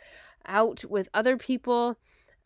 out 0.47 0.85
with 0.89 1.09
other 1.13 1.37
people, 1.37 1.99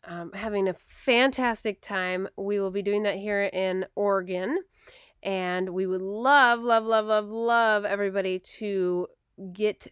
um, 0.03 0.31
having 0.33 0.67
a 0.67 0.73
fantastic 0.73 1.81
time, 1.81 2.27
we 2.37 2.59
will 2.59 2.71
be 2.71 2.81
doing 2.81 3.03
that 3.03 3.17
here 3.17 3.43
in 3.43 3.85
Oregon. 3.95 4.59
And 5.23 5.69
we 5.69 5.87
would 5.87 6.01
love, 6.01 6.59
love, 6.59 6.83
love, 6.83 7.05
love, 7.05 7.27
love 7.27 7.85
everybody 7.85 8.39
to 8.57 9.07
get 9.53 9.87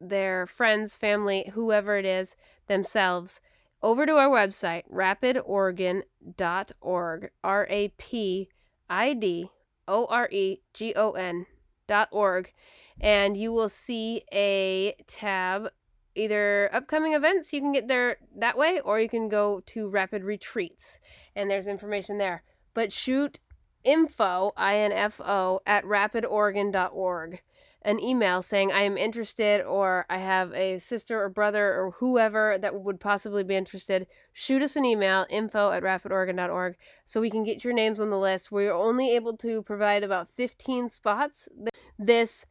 their 0.00 0.46
friends, 0.46 0.94
family, 0.94 1.50
whoever 1.54 1.96
it 1.96 2.04
is, 2.04 2.36
themselves 2.66 3.40
over 3.82 4.06
to 4.06 4.12
our 4.12 4.28
website, 4.28 4.84
rapidoregon.org, 4.92 7.30
R 7.44 7.66
A 7.70 7.88
P 7.96 8.48
I 8.88 9.14
D 9.14 9.50
O 9.86 10.06
R 10.06 10.28
E 10.30 10.60
G 10.72 10.94
O 10.96 11.10
N 11.12 11.46
dot 11.86 12.08
org, 12.10 12.52
and 13.00 13.36
you 13.36 13.52
will 13.52 13.68
see 13.68 14.22
a 14.32 14.96
tab 15.06 15.68
either 16.16 16.70
upcoming 16.72 17.12
events 17.12 17.52
you 17.52 17.60
can 17.60 17.72
get 17.72 17.88
there 17.88 18.16
that 18.34 18.56
way 18.56 18.80
or 18.80 18.98
you 18.98 19.08
can 19.08 19.28
go 19.28 19.60
to 19.66 19.88
rapid 19.88 20.24
retreats 20.24 20.98
and 21.34 21.50
there's 21.50 21.66
information 21.66 22.18
there. 22.18 22.42
But 22.74 22.92
shoot 22.92 23.40
info 23.84 24.52
info 24.56 25.60
at 25.66 25.84
rapidoregon.org 25.84 27.42
an 27.86 28.00
email 28.00 28.42
saying 28.42 28.72
I 28.72 28.82
am 28.82 28.98
interested 28.98 29.64
or 29.64 30.06
I 30.10 30.18
have 30.18 30.52
a 30.52 30.80
sister 30.80 31.22
or 31.22 31.28
brother 31.28 31.68
or 31.68 31.92
whoever 31.92 32.58
that 32.60 32.74
would 32.74 32.98
possibly 32.98 33.44
be 33.44 33.54
interested, 33.54 34.08
shoot 34.32 34.60
us 34.60 34.74
an 34.74 34.84
email, 34.84 35.24
info 35.30 35.70
at 35.70 35.84
rapidoregon.org, 35.84 36.74
so 37.04 37.20
we 37.20 37.30
can 37.30 37.44
get 37.44 37.62
your 37.62 37.72
names 37.72 38.00
on 38.00 38.10
the 38.10 38.18
list. 38.18 38.50
We're 38.50 38.74
only 38.74 39.14
able 39.14 39.36
to 39.36 39.62
provide 39.62 40.02
about 40.02 40.28
15 40.28 40.88
spots 40.88 41.48
this 41.96 42.44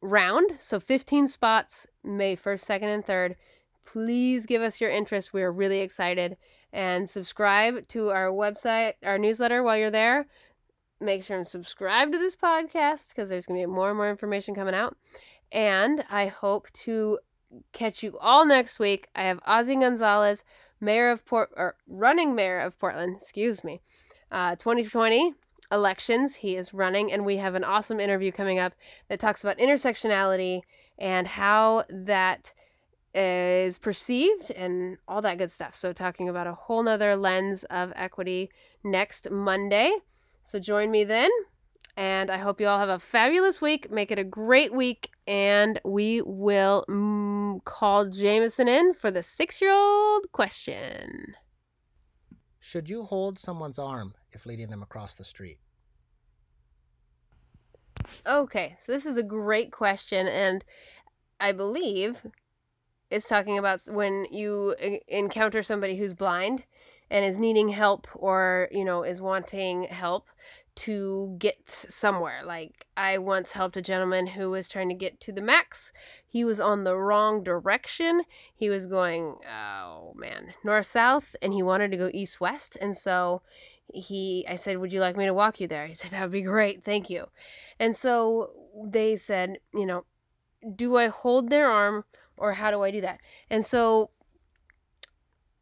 round. 0.00 0.52
So 0.60 0.78
15 0.78 1.26
spots, 1.26 1.88
May 2.04 2.36
1st, 2.36 2.64
2nd, 2.64 2.94
and 2.94 3.04
3rd. 3.04 3.34
Please 3.84 4.46
give 4.46 4.62
us 4.62 4.80
your 4.80 4.90
interest. 4.90 5.32
We 5.32 5.42
are 5.42 5.52
really 5.52 5.80
excited. 5.80 6.36
And 6.72 7.10
subscribe 7.10 7.88
to 7.88 8.10
our 8.10 8.28
website, 8.28 8.92
our 9.04 9.18
newsletter 9.18 9.62
while 9.64 9.76
you're 9.76 9.90
there 9.90 10.26
make 11.02 11.22
sure 11.22 11.36
and 11.36 11.46
subscribe 11.46 12.12
to 12.12 12.18
this 12.18 12.36
podcast 12.36 13.08
because 13.08 13.28
there's 13.28 13.46
going 13.46 13.60
to 13.60 13.66
be 13.66 13.72
more 13.72 13.88
and 13.88 13.96
more 13.96 14.10
information 14.10 14.54
coming 14.54 14.74
out. 14.74 14.96
And 15.50 16.04
I 16.10 16.26
hope 16.26 16.70
to 16.84 17.18
catch 17.72 18.02
you 18.02 18.18
all 18.18 18.46
next 18.46 18.78
week. 18.78 19.08
I 19.14 19.24
have 19.24 19.40
Ozzy 19.44 19.78
Gonzalez, 19.78 20.44
mayor 20.80 21.10
of 21.10 21.24
Port 21.26 21.50
or 21.56 21.76
running 21.86 22.34
mayor 22.34 22.60
of 22.60 22.78
Portland, 22.78 23.16
excuse 23.16 23.62
me. 23.62 23.80
Uh, 24.30 24.56
2020 24.56 25.34
elections, 25.70 26.36
he 26.36 26.56
is 26.56 26.74
running, 26.74 27.12
and 27.12 27.24
we 27.24 27.36
have 27.38 27.54
an 27.54 27.64
awesome 27.64 28.00
interview 28.00 28.32
coming 28.32 28.58
up 28.58 28.74
that 29.08 29.20
talks 29.20 29.42
about 29.42 29.58
intersectionality 29.58 30.60
and 30.98 31.26
how 31.26 31.84
that 31.90 32.52
is 33.14 33.78
perceived 33.78 34.50
and 34.52 34.96
all 35.06 35.20
that 35.22 35.38
good 35.38 35.50
stuff. 35.50 35.74
So, 35.74 35.92
talking 35.92 36.28
about 36.28 36.46
a 36.46 36.54
whole 36.54 36.82
nother 36.82 37.16
lens 37.16 37.64
of 37.64 37.92
equity 37.96 38.50
next 38.84 39.30
Monday. 39.30 39.92
So 40.44 40.58
join 40.58 40.90
me 40.90 41.04
then. 41.04 41.30
And 41.96 42.30
I 42.30 42.38
hope 42.38 42.60
you 42.60 42.66
all 42.66 42.78
have 42.78 42.88
a 42.88 42.98
fabulous 42.98 43.60
week. 43.60 43.90
Make 43.90 44.10
it 44.10 44.18
a 44.18 44.24
great 44.24 44.72
week. 44.72 45.10
And 45.26 45.78
we 45.84 46.22
will 46.22 46.84
mm, 46.88 47.62
call 47.64 48.06
Jameson 48.06 48.66
in 48.66 48.94
for 48.94 49.10
the 49.10 49.22
six 49.22 49.60
year 49.60 49.72
old 49.72 50.32
question. 50.32 51.34
Should 52.58 52.88
you 52.88 53.02
hold 53.02 53.38
someone's 53.38 53.78
arm 53.78 54.14
if 54.30 54.46
leading 54.46 54.70
them 54.70 54.82
across 54.82 55.14
the 55.14 55.24
street? 55.24 55.58
Okay, 58.26 58.76
so 58.78 58.92
this 58.92 59.04
is 59.04 59.16
a 59.16 59.22
great 59.22 59.70
question. 59.70 60.26
And 60.28 60.64
I 61.40 61.52
believe 61.52 62.24
it's 63.10 63.28
talking 63.28 63.58
about 63.58 63.80
when 63.90 64.26
you 64.30 64.74
encounter 65.08 65.62
somebody 65.62 65.96
who's 65.96 66.14
blind 66.14 66.64
and 67.12 67.26
is 67.26 67.38
needing 67.38 67.68
help 67.68 68.08
or, 68.14 68.68
you 68.72 68.84
know, 68.84 69.02
is 69.02 69.20
wanting 69.20 69.84
help 69.84 70.28
to 70.74 71.36
get 71.38 71.68
somewhere. 71.68 72.40
Like, 72.42 72.86
I 72.96 73.18
once 73.18 73.52
helped 73.52 73.76
a 73.76 73.82
gentleman 73.82 74.26
who 74.26 74.50
was 74.50 74.66
trying 74.66 74.88
to 74.88 74.94
get 74.94 75.20
to 75.20 75.32
the 75.32 75.42
max. 75.42 75.92
He 76.26 76.42
was 76.42 76.58
on 76.58 76.84
the 76.84 76.96
wrong 76.96 77.44
direction. 77.44 78.22
He 78.54 78.70
was 78.70 78.86
going, 78.86 79.36
oh 79.46 80.14
man, 80.16 80.54
north 80.64 80.86
south, 80.86 81.36
and 81.42 81.52
he 81.52 81.62
wanted 81.62 81.90
to 81.90 81.98
go 81.98 82.10
east 82.14 82.40
west. 82.40 82.78
And 82.80 82.96
so 82.96 83.42
he 83.92 84.46
I 84.48 84.56
said, 84.56 84.78
"Would 84.78 84.92
you 84.92 85.00
like 85.00 85.18
me 85.18 85.26
to 85.26 85.34
walk 85.34 85.60
you 85.60 85.68
there?" 85.68 85.86
He 85.86 85.92
said, 85.92 86.12
"That 86.12 86.22
would 86.22 86.32
be 86.32 86.40
great. 86.40 86.82
Thank 86.82 87.10
you." 87.10 87.26
And 87.78 87.94
so 87.94 88.52
they 88.82 89.16
said, 89.16 89.58
you 89.74 89.84
know, 89.84 90.06
do 90.76 90.96
I 90.96 91.08
hold 91.08 91.50
their 91.50 91.68
arm 91.68 92.04
or 92.38 92.54
how 92.54 92.70
do 92.70 92.82
I 92.82 92.90
do 92.90 93.02
that? 93.02 93.20
And 93.50 93.62
so 93.62 94.10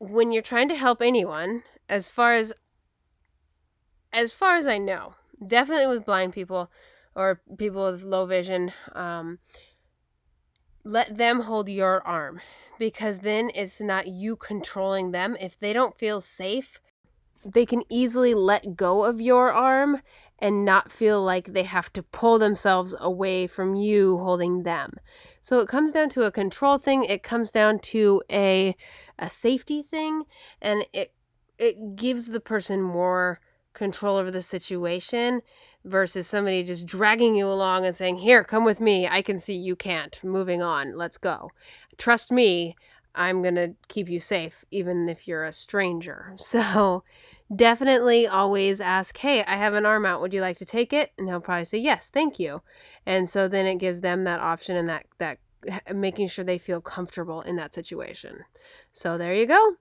when 0.00 0.32
you're 0.32 0.42
trying 0.42 0.68
to 0.70 0.74
help 0.74 1.02
anyone, 1.02 1.62
as 1.88 2.08
far 2.08 2.34
as 2.34 2.52
as 4.12 4.32
far 4.32 4.56
as 4.56 4.66
I 4.66 4.78
know, 4.78 5.14
definitely 5.46 5.86
with 5.86 6.06
blind 6.06 6.32
people 6.32 6.68
or 7.14 7.40
people 7.58 7.92
with 7.92 8.02
low 8.02 8.26
vision, 8.26 8.72
um, 8.92 9.38
let 10.82 11.16
them 11.16 11.40
hold 11.40 11.68
your 11.68 12.04
arm 12.04 12.40
because 12.78 13.18
then 13.18 13.52
it's 13.54 13.80
not 13.80 14.08
you 14.08 14.34
controlling 14.34 15.12
them. 15.12 15.36
If 15.38 15.60
they 15.60 15.72
don't 15.72 15.96
feel 15.96 16.20
safe, 16.20 16.80
they 17.44 17.66
can 17.66 17.82
easily 17.88 18.34
let 18.34 18.74
go 18.74 19.04
of 19.04 19.20
your 19.20 19.52
arm 19.52 20.00
and 20.40 20.64
not 20.64 20.90
feel 20.90 21.22
like 21.22 21.52
they 21.52 21.64
have 21.64 21.92
to 21.92 22.02
pull 22.02 22.38
themselves 22.38 22.94
away 22.98 23.46
from 23.46 23.74
you 23.74 24.18
holding 24.18 24.62
them. 24.62 24.94
So 25.42 25.60
it 25.60 25.68
comes 25.68 25.92
down 25.92 26.08
to 26.10 26.22
a 26.22 26.32
control 26.32 26.78
thing, 26.78 27.04
it 27.04 27.22
comes 27.22 27.50
down 27.50 27.78
to 27.80 28.22
a 28.30 28.74
a 29.20 29.30
safety 29.30 29.82
thing 29.82 30.24
and 30.60 30.84
it 30.92 31.12
it 31.58 31.94
gives 31.94 32.28
the 32.28 32.40
person 32.40 32.80
more 32.80 33.38
control 33.74 34.16
over 34.16 34.30
the 34.30 34.42
situation 34.42 35.42
versus 35.84 36.26
somebody 36.26 36.64
just 36.64 36.86
dragging 36.86 37.34
you 37.34 37.46
along 37.46 37.84
and 37.86 37.94
saying, 37.94 38.16
"Here, 38.16 38.42
come 38.42 38.64
with 38.64 38.80
me. 38.80 39.06
I 39.06 39.22
can 39.22 39.38
see 39.38 39.54
you 39.54 39.76
can't. 39.76 40.18
Moving 40.24 40.62
on. 40.62 40.96
Let's 40.96 41.18
go. 41.18 41.50
Trust 41.98 42.32
me. 42.32 42.76
I'm 43.14 43.42
going 43.42 43.56
to 43.56 43.74
keep 43.88 44.08
you 44.08 44.20
safe 44.20 44.64
even 44.70 45.08
if 45.08 45.28
you're 45.28 45.44
a 45.44 45.52
stranger." 45.52 46.34
So, 46.38 47.04
definitely 47.54 48.26
always 48.26 48.80
ask, 48.80 49.16
Hey, 49.16 49.42
I 49.44 49.56
have 49.56 49.74
an 49.74 49.86
arm 49.86 50.06
out. 50.06 50.20
Would 50.20 50.32
you 50.32 50.40
like 50.40 50.58
to 50.58 50.64
take 50.64 50.92
it? 50.92 51.12
And 51.18 51.28
he'll 51.28 51.40
probably 51.40 51.64
say, 51.64 51.78
Yes, 51.78 52.08
thank 52.08 52.38
you. 52.38 52.62
And 53.06 53.28
so 53.28 53.48
then 53.48 53.66
it 53.66 53.78
gives 53.78 54.00
them 54.00 54.24
that 54.24 54.40
option 54.40 54.76
and 54.76 54.88
that, 54.88 55.06
that 55.18 55.38
making 55.94 56.28
sure 56.28 56.44
they 56.44 56.58
feel 56.58 56.80
comfortable 56.80 57.42
in 57.42 57.56
that 57.56 57.74
situation. 57.74 58.44
So 58.92 59.18
there 59.18 59.34
you 59.34 59.46
go. 59.46 59.74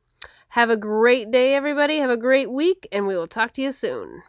Have 0.49 0.69
a 0.69 0.77
great 0.77 1.31
day, 1.31 1.53
everybody. 1.53 1.99
Have 1.99 2.09
a 2.09 2.17
great 2.17 2.51
week, 2.51 2.87
and 2.91 3.05
we 3.05 3.15
will 3.15 3.27
talk 3.27 3.53
to 3.53 3.61
you 3.61 3.71
soon. 3.71 4.23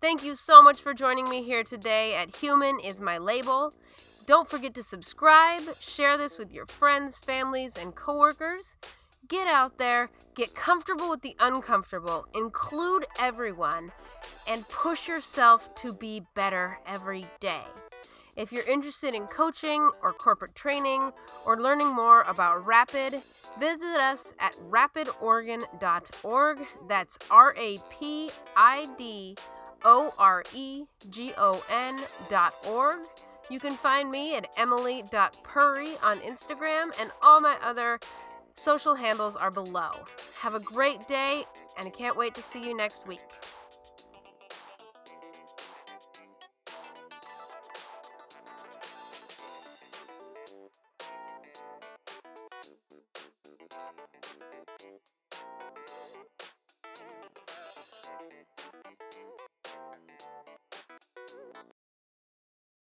Thank 0.00 0.24
you 0.24 0.36
so 0.36 0.62
much 0.62 0.80
for 0.80 0.94
joining 0.94 1.28
me 1.28 1.42
here 1.42 1.64
today 1.64 2.14
at 2.14 2.36
Human 2.36 2.78
is 2.80 3.00
My 3.00 3.18
Label. 3.18 3.72
Don't 4.26 4.48
forget 4.48 4.74
to 4.74 4.82
subscribe, 4.82 5.62
share 5.80 6.16
this 6.18 6.38
with 6.38 6.52
your 6.52 6.66
friends, 6.66 7.18
families, 7.18 7.76
and 7.76 7.94
coworkers. 7.94 8.74
Get 9.28 9.46
out 9.46 9.76
there, 9.76 10.08
get 10.34 10.54
comfortable 10.54 11.10
with 11.10 11.20
the 11.20 11.36
uncomfortable, 11.38 12.26
include 12.34 13.04
everyone, 13.20 13.92
and 14.48 14.66
push 14.68 15.06
yourself 15.06 15.74
to 15.76 15.92
be 15.92 16.22
better 16.34 16.78
every 16.86 17.26
day. 17.38 17.64
If 18.36 18.52
you're 18.52 18.66
interested 18.66 19.14
in 19.14 19.26
coaching 19.26 19.90
or 20.02 20.14
corporate 20.14 20.54
training 20.54 21.12
or 21.44 21.60
learning 21.60 21.94
more 21.94 22.22
about 22.22 22.64
Rapid, 22.64 23.20
visit 23.60 23.96
us 23.98 24.32
at 24.38 24.54
rapidoregon.org. 24.70 26.58
That's 26.88 27.18
R 27.30 27.54
A 27.58 27.78
P 27.90 28.30
I 28.56 28.86
D 28.96 29.36
O 29.84 30.14
R 30.18 30.42
E 30.54 30.84
G 31.10 31.34
O 31.36 31.62
N 31.70 32.00
dot 32.30 32.54
org. 32.66 33.00
You 33.50 33.60
can 33.60 33.72
find 33.72 34.10
me 34.10 34.36
at 34.36 34.46
emily.purry 34.56 35.96
on 36.02 36.18
Instagram 36.20 36.92
and 37.00 37.10
all 37.22 37.40
my 37.40 37.56
other 37.62 37.98
Social 38.58 38.96
handles 38.96 39.36
are 39.36 39.52
below. 39.52 39.92
Have 40.40 40.56
a 40.56 40.60
great 40.60 41.06
day, 41.06 41.44
and 41.78 41.86
I 41.86 41.90
can't 41.90 42.16
wait 42.16 42.34
to 42.34 42.42
see 42.42 42.60
you 42.60 42.76
next 42.76 43.06
week. 43.06 43.20